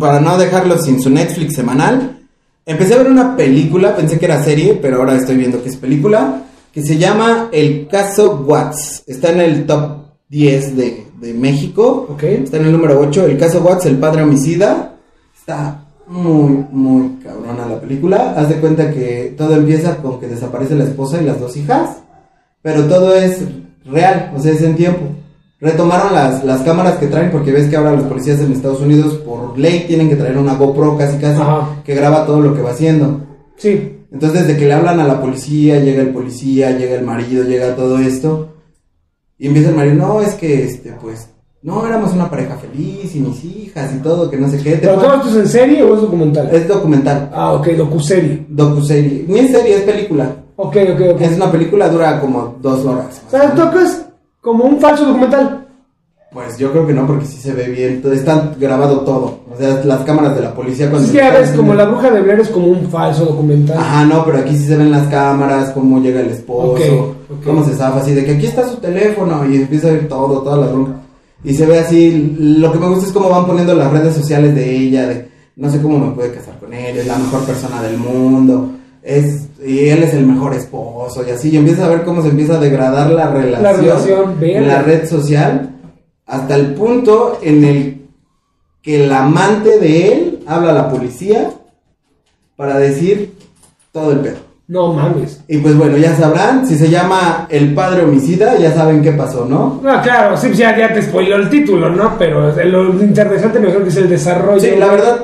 [0.00, 2.26] para no dejarlo sin su Netflix semanal,
[2.66, 5.76] empecé a ver una película, pensé que era serie, pero ahora estoy viendo que es
[5.76, 6.42] película,
[6.72, 9.04] que se llama El caso Watts.
[9.06, 12.06] Está en el top 10 de, de México.
[12.10, 12.22] Ok.
[12.22, 14.94] Está en el número 8, El caso Watts, el padre homicida.
[15.34, 18.34] Está muy, muy cabrona la película.
[18.36, 21.98] Haz de cuenta que todo empieza con que desaparece la esposa y las dos hijas.
[22.62, 23.40] Pero todo es
[23.84, 25.06] real, o sea, es en tiempo.
[25.60, 29.14] Retomaron las, las cámaras que traen porque ves que ahora los policías en Estados Unidos
[29.14, 31.82] por ley tienen que traer una GoPro casi casi Ajá.
[31.84, 33.20] que graba todo lo que va haciendo.
[33.56, 33.98] Sí.
[34.12, 37.74] Entonces desde que le hablan a la policía, llega el policía, llega el marido, llega
[37.76, 38.53] todo esto.
[39.38, 41.28] Y empieza el marido, no, es que este, pues,
[41.62, 44.76] no, éramos una pareja feliz y mis hijas y todo, que no sé qué.
[44.80, 46.48] ¿Pero todo esto es en serie o es documental?
[46.54, 48.44] Es documental, Ah, ok, docuserie.
[48.48, 49.24] docuserie.
[49.28, 50.36] Ni es serie, es película.
[50.56, 51.20] Ok, ok, ok.
[51.22, 53.20] Es una película, dura como dos horas.
[53.26, 54.06] O sea, tocas
[54.40, 55.63] como un falso documental.
[56.34, 58.02] Pues yo creo que no, porque sí se ve bien.
[58.12, 59.38] Está grabado todo.
[59.54, 61.08] O sea, las cámaras de la policía cuando.
[61.08, 63.78] Que ya ves, como la bruja de Blair es como un falso documental.
[63.78, 67.14] Ajá, no, pero aquí sí se ven las cámaras, cómo llega el esposo,
[67.44, 70.42] cómo se zafa, así de que aquí está su teléfono y empieza a ver todo,
[70.42, 70.94] toda la bronca.
[71.44, 74.56] Y se ve así, lo que me gusta es cómo van poniendo las redes sociales
[74.56, 77.80] de ella, de no sé cómo me puede casar con él, es la mejor persona
[77.80, 78.70] del mundo,
[79.04, 82.28] es y él es el mejor esposo y así, y empieza a ver cómo se
[82.28, 85.73] empieza a degradar la relación, relación, en la red social
[86.26, 88.06] hasta el punto en el
[88.82, 91.50] que el amante de él habla a la policía
[92.56, 93.34] para decir
[93.92, 94.36] todo el pedo.
[94.66, 95.42] No mames.
[95.46, 99.44] Y pues bueno, ya sabrán, si se llama El Padre Homicida, ya saben qué pasó,
[99.44, 99.80] ¿no?
[99.82, 102.16] No, claro, sí, ya, ya te spoiló el título, ¿no?
[102.18, 104.60] Pero lo interesante mejor que es el desarrollo.
[104.60, 105.20] Sí, la verdad,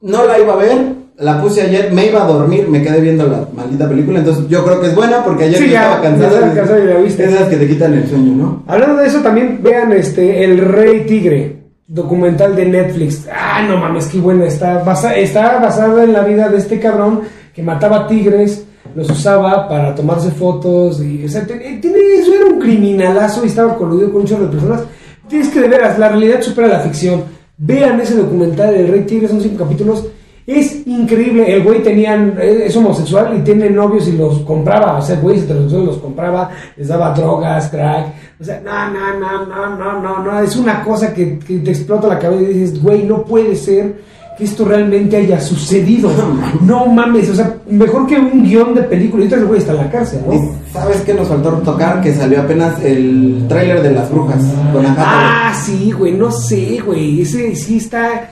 [0.00, 3.26] no la iba a ver, la puse ayer, me iba a dormir, me quedé viendo
[3.26, 6.02] la maldita película, entonces yo creo que es buena porque ayer Sí, yo ya, estaba
[6.02, 6.40] cansado.
[6.54, 7.24] ya estaba y la viste.
[7.24, 8.62] Esas que te quitan el sueño, ¿no?
[8.66, 11.56] Hablando de eso, también vean este El Rey Tigre,
[11.86, 13.26] documental de Netflix.
[13.32, 14.46] Ah, no mames, qué buena.
[14.46, 17.20] Está, basa- está basada en la vida de este cabrón
[17.54, 18.64] que mataba tigres,
[18.96, 21.00] los usaba para tomarse fotos.
[21.00, 24.46] Y, o sea, eh, tiene, eso era un criminalazo y estaba coludido con un chorro
[24.46, 24.82] de personas.
[25.28, 27.22] Tienes que de veras, la realidad supera la ficción.
[27.56, 30.06] Vean ese documental El Rey Tigre, son cinco capítulos.
[30.46, 35.16] Es increíble, el güey tenía, es homosexual y tiene novios y los compraba, o sea,
[35.16, 40.02] güey heterosexual los compraba, les daba drogas, crack, o sea, no, no, no, no, no,
[40.02, 43.24] no, no, es una cosa que, que te explota la cabeza y dices, güey, no
[43.24, 44.02] puede ser
[44.36, 46.10] que esto realmente haya sucedido,
[46.60, 49.72] no mames, o sea, mejor que un guion de película, y entonces el güey está
[49.72, 50.50] en la cárcel, Y ¿no?
[50.74, 54.42] sabes que nos faltó tocar que salió apenas el tráiler de las brujas
[54.74, 55.06] con Hathaway.
[55.06, 58.28] Ah, sí, güey, no sé, güey, ese sí está...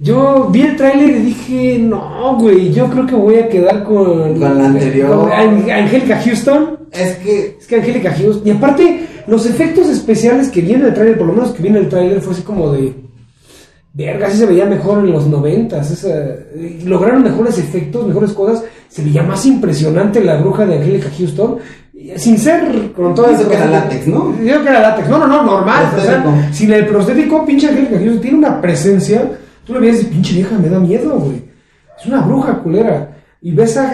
[0.00, 4.38] Yo vi el tráiler y dije, no, güey, yo creo que voy a quedar con...
[4.38, 5.08] Con la anterior.
[5.20, 6.78] con Ang- Angélica Houston.
[6.90, 8.46] Es que Es que Angélica Houston...
[8.46, 11.88] Y aparte, los efectos especiales que viene el tráiler, por lo menos que viene el
[11.88, 12.92] tráiler, fue así como de...
[13.96, 16.04] Verga, sí se veía mejor en los noventas.
[16.84, 18.64] Lograron mejores efectos, mejores cosas.
[18.88, 21.58] Se veía más impresionante la bruja de Angélica Houston.
[22.16, 24.34] Sin ser con todo Pienso que era látex, ¿no?
[24.42, 25.08] Yo que era látex.
[25.08, 25.90] No, no, no, normal.
[25.96, 29.30] o sea, sin el prostético, pinche Angélica Houston tiene una presencia.
[29.64, 31.42] Tú le ves y pinche vieja, me da miedo, güey.
[31.98, 33.16] Es una bruja culera.
[33.40, 33.84] y ves a,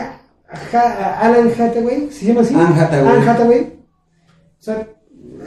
[0.49, 2.55] a Ha- a Alan Hathaway, ¿se llama así?
[2.55, 3.17] Anne Hathaway.
[3.17, 3.61] Anne Hathaway.
[4.59, 4.87] O sea,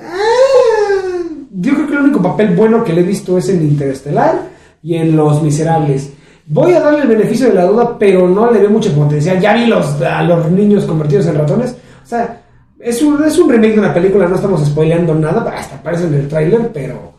[0.01, 4.35] ah, yo creo que el único papel bueno que le he visto es en Interestelar
[4.81, 6.11] y en Los Miserables.
[6.45, 9.39] Voy a darle el beneficio de la duda, pero no le veo mucho potencial.
[9.39, 11.71] Ya vi los, a los niños convertidos en ratones.
[12.03, 12.41] O sea,
[12.79, 16.15] es un, es un remake de una película, no estamos spoileando nada, hasta aparece en
[16.15, 17.13] el tráiler, pero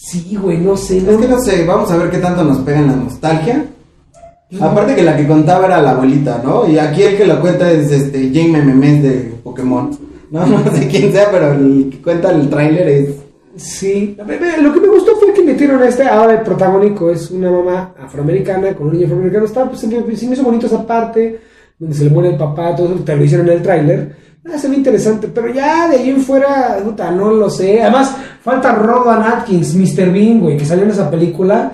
[0.00, 0.98] sí, güey, no sé.
[0.98, 3.64] Es no- que no sé, vamos a ver qué tanto nos pega en la nostalgia.
[4.60, 6.68] Aparte que la que contaba era la abuelita, ¿no?
[6.68, 9.90] Y aquí el que lo cuenta es este Jane Memes de Pokémon.
[10.30, 13.08] No, no sé quién sea, pero el que cuenta el tráiler es...
[13.56, 17.50] Sí, lo que me gustó fue que metieron a este, ahora el protagónico es una
[17.50, 21.40] mamá afroamericana con un niño afroamericano, está, pues se me, hizo bonito esa parte,
[21.78, 24.58] donde se le muere el papá, todo eso, te lo hicieron en el tráiler, ah,
[24.58, 28.14] se ve interesante, pero ya de ahí en fuera, puta, no lo sé, además
[28.46, 30.12] falta Rowan Atkins, Mr.
[30.12, 31.72] Bean, güey, que salió en esa película,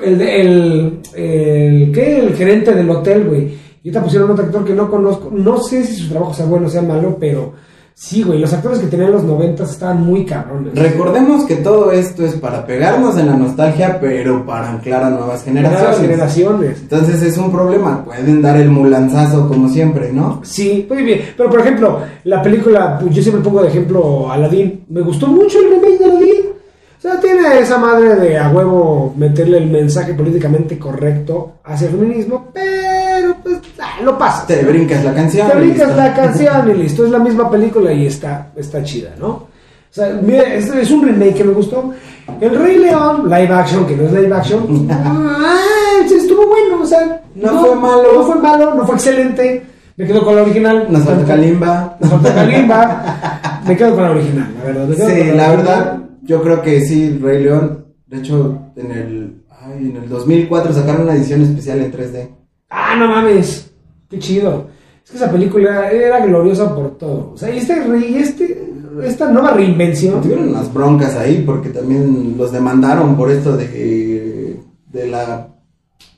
[0.00, 2.20] el, el, el, ¿qué?
[2.20, 5.82] El gerente del hotel, güey, y ahorita pusieron otro actor que no conozco, no sé
[5.82, 7.71] si su trabajo sea bueno o sea malo, pero...
[7.94, 10.74] Sí, güey, los actores que tenían en los noventas estaban muy cabrones.
[10.74, 15.44] Recordemos que todo esto es para pegarnos en la nostalgia, pero para anclar a nuevas
[15.44, 15.82] generaciones.
[15.82, 16.80] Nuevas generaciones.
[16.80, 20.40] Entonces es un problema, pueden dar el mulanzazo como siempre, ¿no?
[20.42, 21.20] Sí, muy bien.
[21.36, 24.84] Pero por ejemplo, la película, pues, yo siempre pongo de ejemplo Aladdin.
[24.88, 26.52] Me gustó mucho el remake de Aladdin.
[26.98, 31.94] O sea, tiene esa madre de a huevo meterle el mensaje políticamente correcto hacia el
[31.94, 33.58] feminismo, pero pues
[34.02, 34.46] lo pasa.
[34.46, 35.48] Te brincas la canción.
[35.48, 39.28] Te brincas la canción y listo, es la misma película y está, está chida, ¿no?
[39.28, 41.92] O sea, mira, es, es un remake que me gustó.
[42.40, 47.20] El Rey León, live action, que no es live action, ah, estuvo bueno, o sea,
[47.34, 48.12] No fue malo.
[48.14, 49.66] No fue malo, no fue excelente.
[49.96, 50.86] Me quedo con la original.
[50.88, 51.96] Nos falta Kalimba.
[52.00, 53.60] Nos falta Kalimba.
[53.66, 54.94] Me quedo con la original, la verdad.
[54.96, 57.84] Sí, la verdad, yo creo que sí, Rey León.
[58.06, 62.28] De hecho, en el, ay, en el 2004 sacaron una edición especial en 3D.
[62.70, 63.71] Ah, no mames.
[64.12, 64.66] Qué chido.
[65.04, 67.32] Es que esa película era gloriosa por todo.
[67.34, 68.62] O sea, y este rey, este,
[69.02, 70.20] esta nueva reinvención.
[70.20, 74.60] Tuvieron unas broncas ahí porque también los demandaron por esto de,
[74.92, 75.48] de la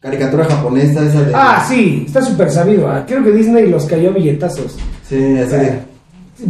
[0.00, 1.32] caricatura japonesa esa de...
[1.34, 2.88] Ah, sí, está súper sabido.
[2.90, 3.04] ah.
[3.06, 4.76] Creo que Disney los cayó a billetazos.
[5.08, 5.93] Sí, así de...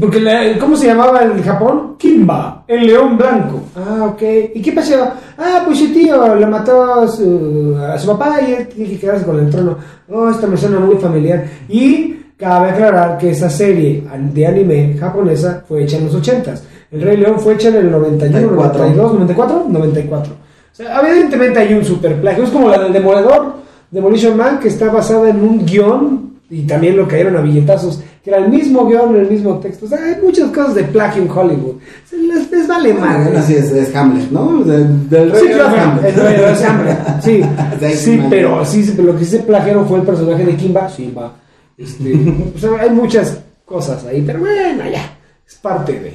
[0.01, 1.97] Porque, la- ¿cómo se llamaba en Japón?
[1.99, 3.61] Kimba, el león blanco.
[3.77, 4.23] Ah, ok.
[4.55, 4.95] ¿Y qué pasó?
[5.37, 8.99] Ah, pues su tío le mató a su, a su papá y él tiene que
[8.99, 9.77] quedarse con el trono.
[10.11, 11.45] Oh, esta me suena muy familiar.
[11.69, 16.61] Y cabe aclarar que esa serie de anime japonesa fue hecha en los 80s.
[16.91, 18.79] El Rey León fue hecha en el 91, 94.
[18.85, 20.33] 92, 94, 94.
[20.33, 20.37] O
[20.77, 22.45] sea, evidentemente hay un super plagio.
[22.45, 23.55] Es como la del Demoledor,
[23.91, 28.31] Demolition Man, que está basada en un guion y también lo cayeron a billetazos, que
[28.31, 29.85] era el mismo guion, el mismo texto.
[29.85, 31.75] O sea, hay muchas cosas de plagio en Hollywood.
[32.09, 33.25] Se les, les vale madre.
[33.25, 34.65] Bueno, así es, es Hamlet, ¿no?
[34.65, 36.05] Del, del Rey Sí, claro, Hamlet.
[36.07, 36.99] el Rey León es Hamlet.
[37.23, 37.43] Sí,
[37.81, 40.89] Sí, sí, pero sí, pero lo que sí se plagiaron fue el personaje de Kimba.
[40.89, 41.35] Simba.
[41.77, 42.15] Este,
[42.57, 45.19] o sea, hay muchas cosas ahí, pero bueno, ya.
[45.47, 46.15] Es parte de.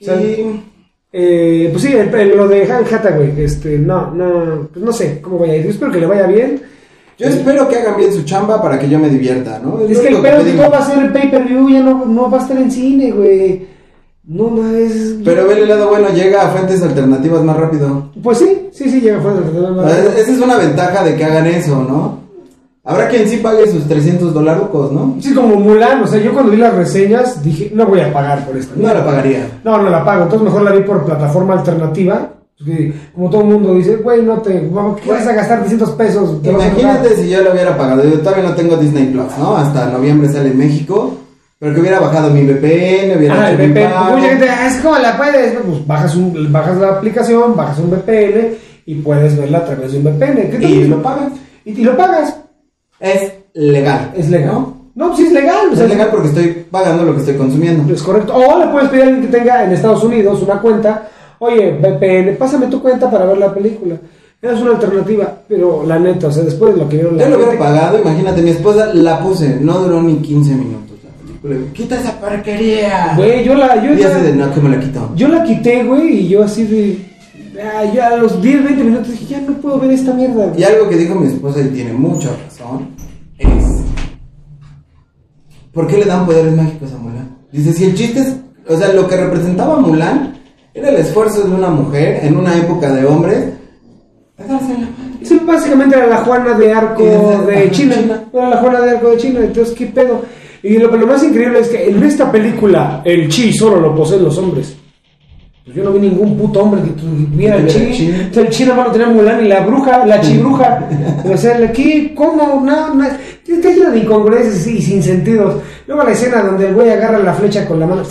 [0.00, 0.60] O sea, Y-
[1.12, 5.20] eh, pues sí, el- el- lo de Han Hathaway, este, no, no, pues no sé
[5.20, 5.64] cómo vaya a ir.
[5.64, 6.60] Yo espero que le vaya bien.
[7.18, 9.80] Yo espero que hagan bien su chamba para que yo me divierta, ¿no?
[9.80, 12.38] Es que el pedo que todo va a ser el pay-per-view, ya no, no va
[12.38, 13.66] a estar en cine, güey.
[14.26, 15.16] No, no es.
[15.24, 18.10] Pero ve el lado bueno, llega a fuentes alternativas más rápido.
[18.22, 21.46] Pues sí, sí, sí, llega fuera del Ah, Esa es una ventaja de que hagan
[21.46, 22.24] eso, ¿no?
[22.86, 25.16] Habrá quien sí pague sus 300 dolarucos, ¿no?
[25.20, 28.44] Sí, como Mulan, o sea, yo cuando vi las reseñas dije, no voy a pagar
[28.44, 28.74] por esta.
[28.76, 29.60] No la pagaría.
[29.64, 32.33] No, no la pago, entonces mejor la vi por plataforma alternativa.
[33.14, 34.52] Como todo el mundo dice, güey, no te.
[35.02, 36.36] ¿Qué vas a gastar 300 pesos?
[36.44, 37.16] Imagínate enojar".
[37.16, 38.04] si yo lo hubiera pagado.
[38.04, 39.56] Yo todavía no tengo Disney Plus, ¿no?
[39.56, 41.16] Hasta noviembre sale en México.
[41.58, 43.94] Pero que hubiera bajado mi VPN, hubiera Ah, hecho mi VPN.
[44.16, 45.52] Mucha gente, "Ah, es como la puedes.
[45.54, 48.54] Pues bajas, un, bajas la aplicación, bajas un VPN
[48.86, 50.50] y puedes verla a través de un VPN.
[50.50, 50.58] ¿Qué?
[50.68, 51.32] Y lo pagas.
[51.64, 52.36] Y, y lo pagas.
[53.00, 54.12] Es legal.
[54.16, 54.52] Es legal.
[54.52, 54.74] ¿no?
[54.94, 55.68] No, sí es legal.
[55.70, 57.92] o Es legal porque estoy pagando lo que estoy consumiendo.
[57.92, 58.34] Es correcto.
[58.34, 61.08] O le puedes pedir a alguien que tenga en Estados Unidos una cuenta.
[61.38, 63.96] Oye, VPN, pásame tu cuenta para ver la película.
[64.40, 67.30] Es una alternativa, pero la neta, o sea, después de lo que vieron la Yo
[67.30, 71.72] lo hubiera pagado, imagínate, mi esposa la puse, no duró ni 15 minutos la película.
[71.72, 73.14] Quita esa porquería.
[73.16, 75.10] Güey, yo la, yo, Y ya- de no, que me la quitó.
[75.16, 76.98] yo la quité, güey, y yo así de.
[77.62, 80.46] ah, ya a los 10, 20 minutos dije, ya no puedo ver esta mierda.
[80.46, 80.60] güey.
[80.60, 82.88] Y algo que dijo mi esposa y tiene mucha razón
[83.38, 83.48] es
[85.72, 87.36] ¿Por qué le dan poderes mágicos a Mulan?
[87.50, 88.36] Dice, si el chiste es,
[88.68, 90.33] o sea, lo que representaba Mulan
[90.74, 93.44] era el esfuerzo de una mujer en una época de hombres.
[95.22, 97.94] Sí, básicamente era la Juana de Arco de- China.
[97.96, 98.24] China.
[98.32, 100.22] Era la Juana de Arco de China, entonces, ¿qué pedo?
[100.62, 104.24] Y lo, lo más increíble es que en esta película el chi solo lo poseen
[104.24, 104.74] los hombres.
[105.64, 107.90] Pues yo no vi ningún puto hombre que tuviera el chi.
[107.92, 108.06] chi.
[108.10, 110.88] Entonces el chi nada más lo tenía Mulan y la bruja, la chibruja.
[111.32, 112.60] o sea, el aquí, ¿cómo?
[112.64, 113.04] No, no.
[113.06, 115.62] Está lleno de incongruencias y sin sentidos.
[115.86, 118.02] Luego la escena donde el güey agarra la flecha con la mano.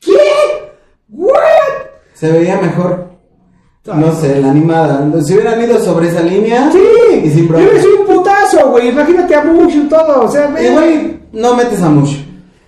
[0.00, 0.12] ¿Qué?
[2.14, 3.12] Se veía mejor.
[3.86, 5.06] No sé, la animada.
[5.22, 6.70] Si hubieran ido sobre esa línea.
[6.72, 6.78] Sí,
[7.24, 7.72] Y sin yo problema.
[7.74, 8.88] le soy un putazo, güey.
[8.88, 10.22] Imagínate a Mushu y todo.
[10.22, 12.16] O sea, ve, Igual no metes a Mush.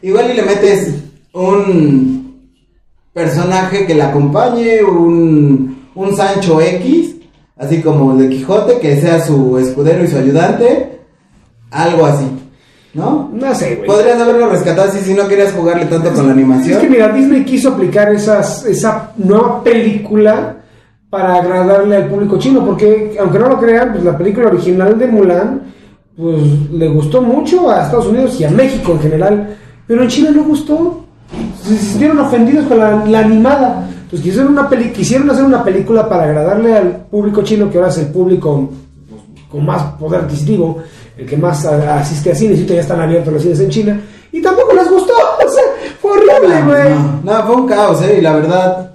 [0.03, 0.95] Igual y le metes
[1.33, 2.51] un
[3.15, 7.17] personaje que la acompañe, un, un Sancho X,
[7.57, 11.01] así como el de Quijote, que sea su escudero y su ayudante.
[11.71, 12.27] Algo así.
[12.97, 13.31] ¿No?
[13.33, 13.87] No sé, güey.
[13.87, 16.91] Podrías haberlo rescatado así si no querías jugarle tanto con la Es que animación.
[16.91, 20.57] mira, Disney quiso aplicar esas, esa nueva película
[21.11, 25.07] para agradarle al público chino, porque aunque no lo crean, pues la película original de
[25.07, 25.63] Mulan,
[26.17, 30.31] pues le gustó mucho a Estados Unidos y a México en general, pero en China
[30.35, 31.05] no gustó,
[31.63, 36.09] se sintieron ofendidos con la, la animada, pues quisieron, una peli quisieron hacer una película
[36.09, 38.71] para agradarle al público chino, que ahora es el público
[39.09, 40.79] pues, con más poder adquisitivo,
[41.17, 44.01] el que más asiste a cines, y ya están abiertos los cines en China,
[44.33, 45.13] y tampoco les gustó,
[45.47, 45.63] o sea,
[46.01, 46.91] fue horrible, güey.
[47.25, 48.17] No, no, fue un caos, ¿eh?
[48.19, 48.91] Y la verdad,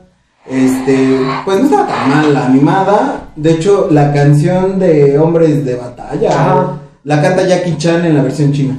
[0.49, 3.30] este, pues no estaba tan mal la animada.
[3.36, 8.51] De hecho, la canción de Hombres de Batalla la canta Jackie Chan en la versión
[8.51, 8.78] china.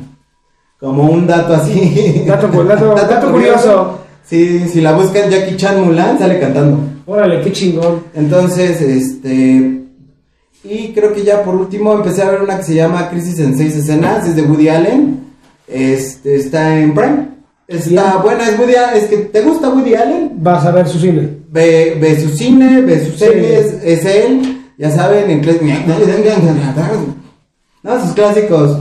[0.79, 2.25] Como un dato así.
[2.27, 3.99] Dato dato- dato curioso.
[4.25, 6.79] Sí, si la buscan Jackie Chan Mulan, sale cantando.
[7.07, 8.05] Órale, qué chingón.
[8.15, 9.82] Entonces, este.
[10.65, 13.57] Y creo que ya por último empecé a ver una que se llama Crisis en
[13.57, 15.21] seis escenas, es de Woody Allen.
[15.67, 17.29] Este, está en Prime.
[17.67, 18.23] Está Bien.
[18.23, 18.97] buena, es Woody Allen.
[19.03, 20.31] Es que te gusta Woody Allen.
[20.37, 21.29] Vas a ver su cine.
[21.51, 23.19] Ve, ve su cine, ve sus Sí.
[23.27, 25.61] series, es él, ya saben, en clas-
[27.83, 28.79] No, sus clásicos.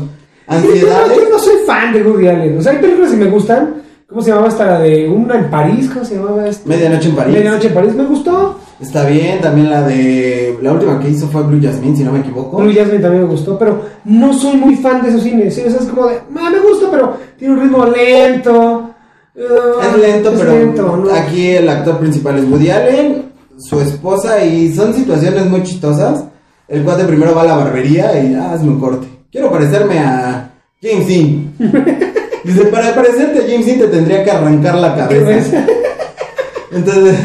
[0.48, 1.18] Ansiedades.
[1.18, 2.58] Yo no soy fan de Woody Allen.
[2.58, 3.76] O sea, hay películas que me gustan.
[4.08, 4.66] ¿Cómo se llamaba esta?
[4.66, 5.90] La de una en París.
[5.92, 6.68] ¿Cómo se llamaba esta?
[6.68, 7.34] Medianoche en París.
[7.34, 7.94] Medianoche en París.
[7.96, 8.60] Me gustó.
[8.82, 10.58] Está bien, también la de.
[10.62, 12.58] La última que hizo fue Blue Jasmine, si no me equivoco.
[12.58, 13.58] Blue Jasmine también me gustó.
[13.60, 15.54] Pero no soy muy fan de esos cines.
[15.54, 15.62] ¿sí?
[15.66, 16.16] O sea, es como de.
[16.38, 18.90] "Ah, me gusta, pero tiene un ritmo lento.
[19.38, 21.14] Ah, Es lento, es pero lento, ¿no?
[21.14, 26.26] aquí el actor principal es Woody Allen, su esposa, y son situaciones muy chistosas.
[26.68, 29.08] El cuate primero va a la barbería y ah, hazme un corte.
[29.32, 30.52] Quiero parecerme a
[30.82, 31.54] James Dean.
[32.44, 35.66] Dice, para parecerte a James Dean te tendría que arrancar la cabeza.
[36.72, 37.16] Entonces,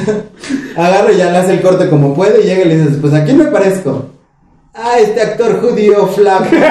[0.77, 3.15] agarra y ya le hace el corte como puede y llega y le dice, pues
[3.15, 4.07] ¿a quién me parezco?
[4.75, 6.45] Ah, este actor judío flaco.
[6.45, 6.67] estúpido".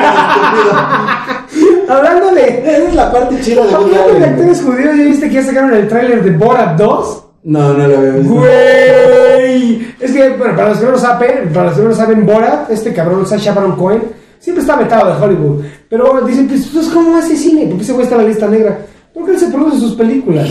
[1.88, 2.60] Hablando de.
[2.60, 5.74] Esa es la parte chida de Hablando de actores judíos, ¿ya viste que ya sacaron
[5.74, 7.24] el tráiler de Borat 2?
[7.46, 8.34] No, no lo había visto.
[8.34, 11.96] Güey, es que bueno, para los que no lo saben, para los que no lo
[11.96, 14.04] saben, Borat, este cabrón Sacha Baron Cohen,
[14.40, 15.64] siempre está vetado de Hollywood.
[15.90, 17.66] Pero dicen, pues, pues, ¿cómo hace cine?
[17.68, 18.80] Porque ese güey está en la lista negra.
[19.14, 20.50] Porque él se produce sus películas.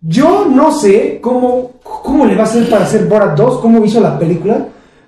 [0.00, 4.00] Yo no sé cómo, cómo le va a hacer para hacer Borat 2, cómo hizo
[4.00, 4.66] la película.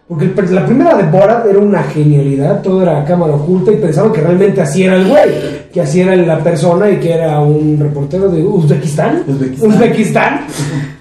[0.09, 4.11] Porque el la primera de Borat era una genialidad, todo era cámara oculta y pensaban
[4.13, 7.79] que realmente así era el güey, que así era la persona y que era un
[7.79, 9.23] reportero de Uzbekistán.
[9.29, 9.71] Uzbekistán.
[9.71, 10.41] Uzbekistán,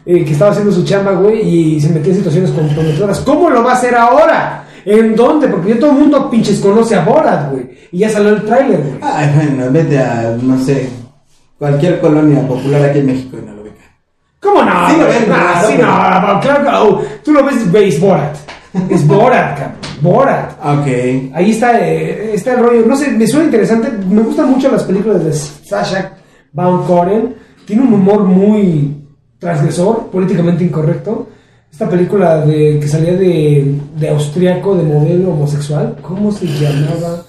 [0.05, 3.21] eh, que estaba haciendo su chamba, güey, y se metía en situaciones comprometedoras.
[3.21, 4.65] ¿Cómo lo va a hacer ahora?
[4.85, 5.47] ¿En dónde?
[5.47, 7.67] Porque ya todo el mundo pinches conoce a Borat, güey.
[7.91, 8.99] Y ya salió el tráiler, güey.
[9.01, 10.87] Ay, bueno, vete a, no sé,
[11.57, 13.58] cualquier colonia popular aquí en México y no.
[14.41, 14.89] ¿Cómo no?
[14.89, 15.87] Sí ven, Nah, claro, sí, pero-
[16.33, 18.35] no, claro que oh, Tú lo ves, veis Borat.
[18.89, 19.75] Es Borat, cabrón.
[20.01, 20.51] Borat.
[20.63, 20.87] Ok.
[21.35, 22.85] Ahí está, eh, está el rollo.
[22.85, 23.91] No sé, me suena interesante.
[24.07, 26.13] Me gustan mucho las películas de Sasha
[26.53, 27.35] Baron Cohen.
[27.65, 28.95] Tiene un humor muy
[29.39, 31.27] transgresor, políticamente incorrecto.
[31.71, 35.97] Esta película de que salía de, de austriaco, de modelo homosexual.
[36.01, 37.23] ¿Cómo se llamaba?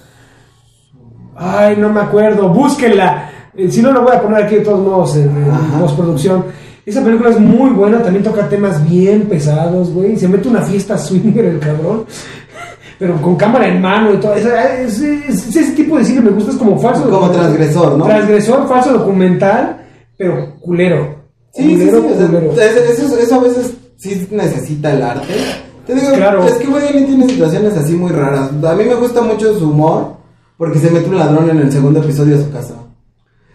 [1.35, 2.49] Ay, no me acuerdo.
[2.49, 3.29] Búsquenla.
[3.55, 6.45] Eh, si no, lo voy a poner aquí de todos modos en, en postproducción.
[6.85, 8.01] Esa película es muy buena.
[8.01, 10.17] También toca temas bien pesados, güey.
[10.17, 12.05] Se mete una fiesta swinger el cabrón.
[12.97, 14.33] Pero con cámara en mano y todo.
[14.35, 16.51] Esa- es- es- ese tipo de cine me gusta.
[16.51, 17.09] Es como falso.
[17.09, 18.05] Como transgresor, ¿no?
[18.05, 19.85] Transgresor, falso documental.
[20.17, 21.15] Pero culero.
[21.53, 21.75] Sí, sí, sí.
[21.89, 22.51] Culero, o sea, culero.
[22.51, 25.33] eso, a veces sí necesita el arte.
[25.87, 26.45] Te digo, Claro.
[26.45, 28.51] es que Woody tiene situaciones así muy raras.
[28.63, 30.13] A mí me gusta mucho su humor
[30.57, 32.75] porque se mete un ladrón en el segundo episodio de su casa.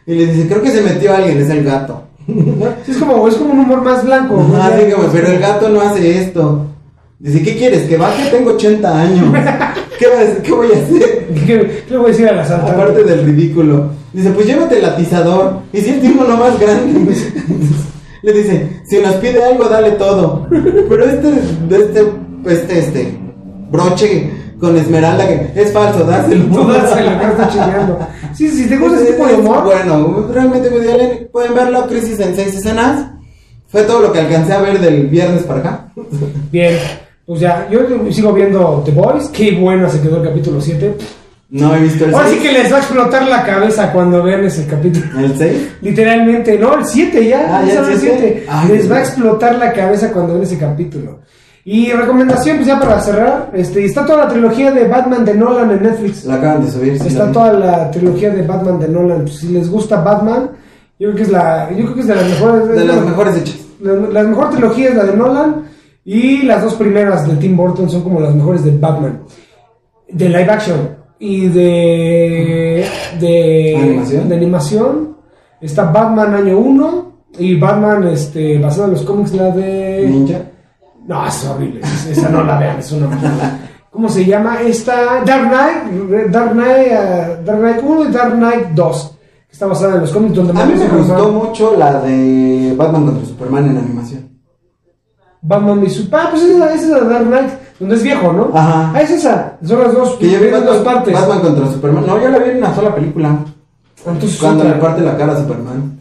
[0.07, 2.03] Y le dice, creo que se metió alguien, es el gato.
[2.27, 4.35] Sí, es, como, es como un humor más blanco.
[4.35, 4.97] ¿no?
[4.97, 6.67] Como, pero el gato no hace esto.
[7.19, 7.89] Dice, ¿qué quieres?
[7.89, 8.31] ¿Que baje?
[8.31, 9.25] Tengo 80 años.
[9.99, 10.43] ¿Qué, va a?
[10.43, 11.29] ¿Qué voy a hacer?
[11.35, 12.73] ¿Qué, qué le voy a decir al asaltante?
[12.73, 13.91] Aparte del ridículo.
[14.13, 15.61] Dice, pues llévate el atizador.
[15.73, 17.15] Y si él tiene uno más grande.
[18.23, 20.49] Le dice, si nos pide algo, dale todo.
[20.51, 21.29] Pero este,
[21.71, 22.13] este,
[22.47, 23.19] este, este,
[23.71, 26.45] broche con esmeralda que es falso, dáselo.
[26.47, 27.99] Todas se la está chingando.
[28.35, 29.65] Sí, sí, si te gusta ese tipo de humor.
[29.65, 33.11] Bueno, realmente Woody Allen, pueden verlo, Crisis en seis escenas.
[33.69, 35.89] Fue todo lo que alcancé a ver del viernes para acá.
[36.53, 36.79] Bien,
[37.27, 37.81] pues ya, yo
[38.11, 39.29] sigo viendo The Boys.
[39.29, 40.97] Qué bueno se quedó el capítulo 7.
[41.49, 42.43] No he visto el Ahora sí 6.
[42.43, 45.07] que les va a explotar la cabeza cuando vean ese capítulo.
[45.19, 45.69] ¿El 6?
[45.83, 47.59] Literalmente, no, el 7 ya.
[47.59, 48.19] Ah, ya el el siete.
[48.19, 48.47] 7.
[48.49, 51.21] Ay, Les va a explotar la cabeza cuando ven ese capítulo.
[51.69, 55.69] Y recomendación, pues ya para cerrar, este, está toda la trilogía de Batman de Nolan
[55.73, 56.25] en Netflix.
[56.25, 56.97] La acaban de subir.
[57.01, 59.23] sí, Está toda la trilogía de Batman de Nolan.
[59.23, 60.51] Pues, si les gusta Batman,
[60.99, 62.69] yo creo que es la, yo creo que es de las mejores.
[62.69, 63.59] De es las la- mejores hechas.
[63.81, 65.65] La, la mejor trilogía es la de Nolan
[66.05, 69.23] y las dos primeras de Tim Burton son como las mejores de Batman.
[70.09, 70.77] De live action
[71.19, 72.85] y de
[73.19, 74.29] de ¿Animación?
[74.29, 75.17] de animación
[75.61, 80.39] está Batman año 1 y Batman este basado en los cómics la de Ninja.
[81.07, 81.81] No, es horrible.
[81.83, 83.59] es- Esa no la vean, es una mierda.
[83.91, 84.61] ¿Cómo se llama?
[84.61, 89.13] Esta Dark Knight, Dark Knight, eh, Dark Knight 1 y Dark Knight 2.
[89.49, 93.07] que Está basada en los cómics donde A mí me gustó mucho la de Batman
[93.07, 94.29] contra Superman en animación.
[95.41, 96.27] Batman y Superman.
[96.27, 97.51] Ah, pues esa es la, esa es la de Dark Knight,
[97.81, 98.51] donde es viejo, ¿no?
[98.53, 98.93] Ajá.
[98.95, 99.57] Ah, es esa.
[99.65, 100.11] Son las dos.
[100.17, 101.15] Que yo vi dos partes.
[101.15, 102.05] Batman contra Superman.
[102.07, 103.39] No, yo la vi en una sola película.
[104.05, 105.99] Entonces, Cuando le parte la cara a Superman.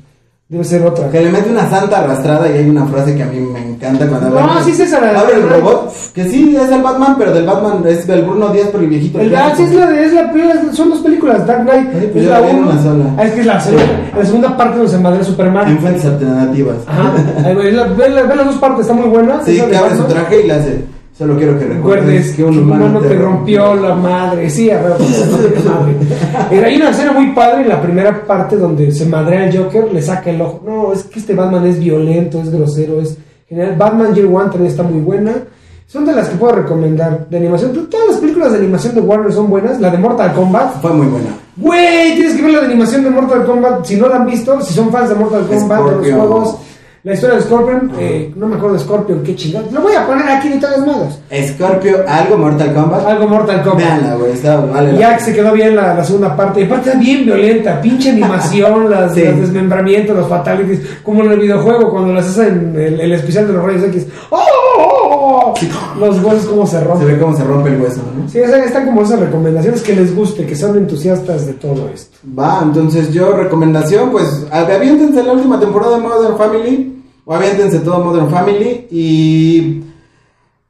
[0.55, 1.09] Debe ser otra.
[1.09, 4.07] Que le mete una santa arrastrada y hay una frase que a mí me encanta
[4.07, 5.93] cuando No, abre- sí es esa, la- Abre el la- robot.
[6.13, 9.19] Que sí, es el Batman, pero del Batman es el Bruno Díaz, pero el viejito.
[9.19, 12.29] El, ah, sí, es la es la primera, son dos películas, Dark Knight, pues es
[12.29, 12.71] la la vi en uno.
[12.71, 13.03] una sola.
[13.17, 13.85] Ah, es que es la segunda,
[14.17, 15.67] la segunda parte donde se madre Superman.
[15.67, 16.75] En fuentes alternativas.
[16.87, 17.11] Ajá,
[17.53, 19.41] ve, la- la- las dos partes, está muy buena.
[19.43, 20.94] Sí, que abre su traje y le hace.
[21.17, 24.49] Solo quiero que recuerdes que un humano, te rompió la madre.
[24.49, 24.95] Sí, a ver,
[25.65, 26.65] madre.
[26.65, 30.01] Hay una escena muy padre en la primera parte donde se madrea el Joker, le
[30.01, 30.61] saca el ojo.
[30.65, 33.75] No, es que este Batman es violento, es grosero, es genial.
[33.77, 35.31] Batman Year One también está muy buena.
[35.87, 37.71] Son de las que puedo recomendar de animación.
[37.89, 39.79] Todas las películas de animación de Warner son buenas.
[39.79, 40.81] La de Mortal Kombat.
[40.81, 41.29] Fue muy buena.
[41.55, 43.85] Güey, tienes que ver la de animación de Mortal Kombat.
[43.85, 46.57] Si no la han visto, si son fans de Mortal Kombat, de los juegos.
[47.05, 49.67] La historia de Scorpion, eh, no me acuerdo de Scorpion, qué chingada.
[49.71, 51.19] Lo voy a poner aquí de todas modos.
[51.49, 53.05] Scorpio, algo Mortal Kombat.
[53.05, 53.77] Algo Mortal Kombat.
[53.77, 54.97] Veanla, güey, está vale.
[54.97, 56.61] Ya se quedó bien la, la segunda parte.
[56.61, 59.23] Y aparte está bien violenta, pinche animación, las, Sí.
[59.23, 63.45] los desmembramientos, los fatalities, como en el videojuego cuando las hacen en el, el especial
[63.45, 64.07] de los Reyes X.
[64.31, 64.39] ¡Oh!
[64.79, 65.99] oh, oh!
[65.99, 67.07] Los huesos como se Se rompen.
[67.07, 68.27] ve cómo se rompe el hueso, ¿no?
[68.27, 72.17] Sí, están como esas recomendaciones que les guste, que son entusiastas de todo esto.
[72.37, 76.94] Va, entonces yo recomendación, pues aviéntense la última temporada de Modern Family,
[77.25, 79.81] o aviéntense todo Modern Family y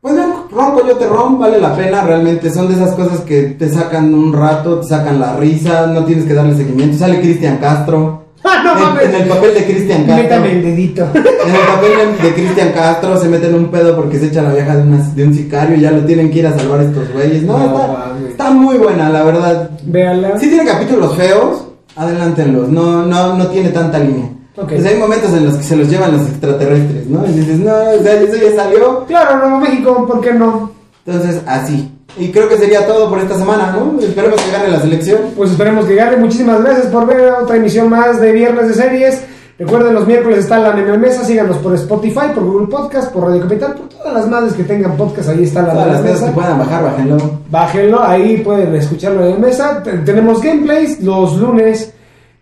[0.02, 3.68] pues vean, Ron Coyote Ron vale la pena, realmente son de esas cosas que te
[3.70, 8.24] sacan un rato, te sacan la risa, no tienes que darle seguimiento, sale Cristian Castro.
[8.44, 9.06] ¡Ah, no en, mames!
[9.06, 10.24] en el papel de Cristian Castro.
[10.24, 11.08] Métame el dedito.
[11.16, 11.92] En el papel
[12.22, 14.84] de, de Cristian Castro se mete en un pedo porque se echa la vieja de,
[14.84, 17.42] una- de un sicario y ya lo tienen que ir a salvar estos güeyes.
[17.42, 19.72] No, No, está, está muy buena, la verdad.
[19.86, 20.40] Véanla.
[20.40, 22.70] Si tiene capítulos feos, adelántenlos.
[22.70, 24.30] No, no, no tiene tanta línea.
[24.56, 27.26] Pues hay momentos en los que se los llevan los extraterrestres, ¿no?
[27.28, 29.06] Y dices, no, o sea, eso ya salió.
[29.06, 30.72] Claro, Nuevo México, ¿por qué no?
[31.06, 31.92] Entonces, así.
[32.18, 34.00] Y creo que sería todo por esta semana, ¿no?
[34.00, 35.20] Esperemos que gane la selección.
[35.36, 36.16] Pues esperemos que gane.
[36.18, 39.22] Muchísimas gracias por ver otra emisión más de Viernes de Series.
[39.60, 41.24] Recuerden, los miércoles está la Meme Mesa.
[41.26, 44.96] Síganos por Spotify, por Google Podcast, por Radio Capital, por todas las madres que tengan
[44.96, 45.30] podcast.
[45.30, 46.34] Ahí está la Todas las cosas que Mesa.
[46.36, 47.18] puedan bajar, bájenlo.
[47.50, 49.84] Bájenlo, ahí pueden escuchar la Meme Mesa.
[49.84, 51.92] Te- Tenemos gameplays los lunes.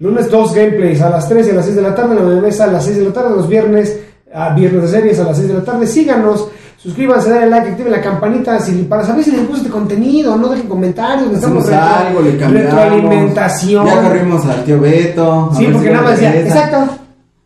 [0.04, 2.16] Lunes dos gameplays a las 3 y a las 6 de la tarde.
[2.16, 3.30] La Meme Mesa a las 6 de la tarde.
[3.38, 3.98] Los viernes,
[4.34, 5.88] a Viernes de Series a las 6 de la tarde.
[5.88, 6.50] Síganos.
[6.78, 10.36] Suscríbanse, denle like, activen la campanita si, para saber si les gusta este contenido.
[10.36, 11.28] No dejen comentarios.
[11.30, 13.86] Necesitamos retro- algo, le retroalimentación.
[13.86, 15.50] Ya corrimos al tío Beto.
[15.58, 16.78] Sí, porque si nada más decía, exacto,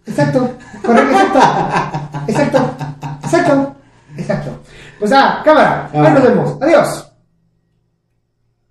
[0.08, 0.50] exacto,
[0.84, 1.40] correcto, exacto,
[2.28, 2.60] exacto,
[3.24, 3.76] exacto,
[4.18, 4.50] exacto.
[5.00, 6.10] Pues ah, cámara, ahí Ah.
[6.10, 6.58] nos vemos.
[6.60, 7.07] Adiós.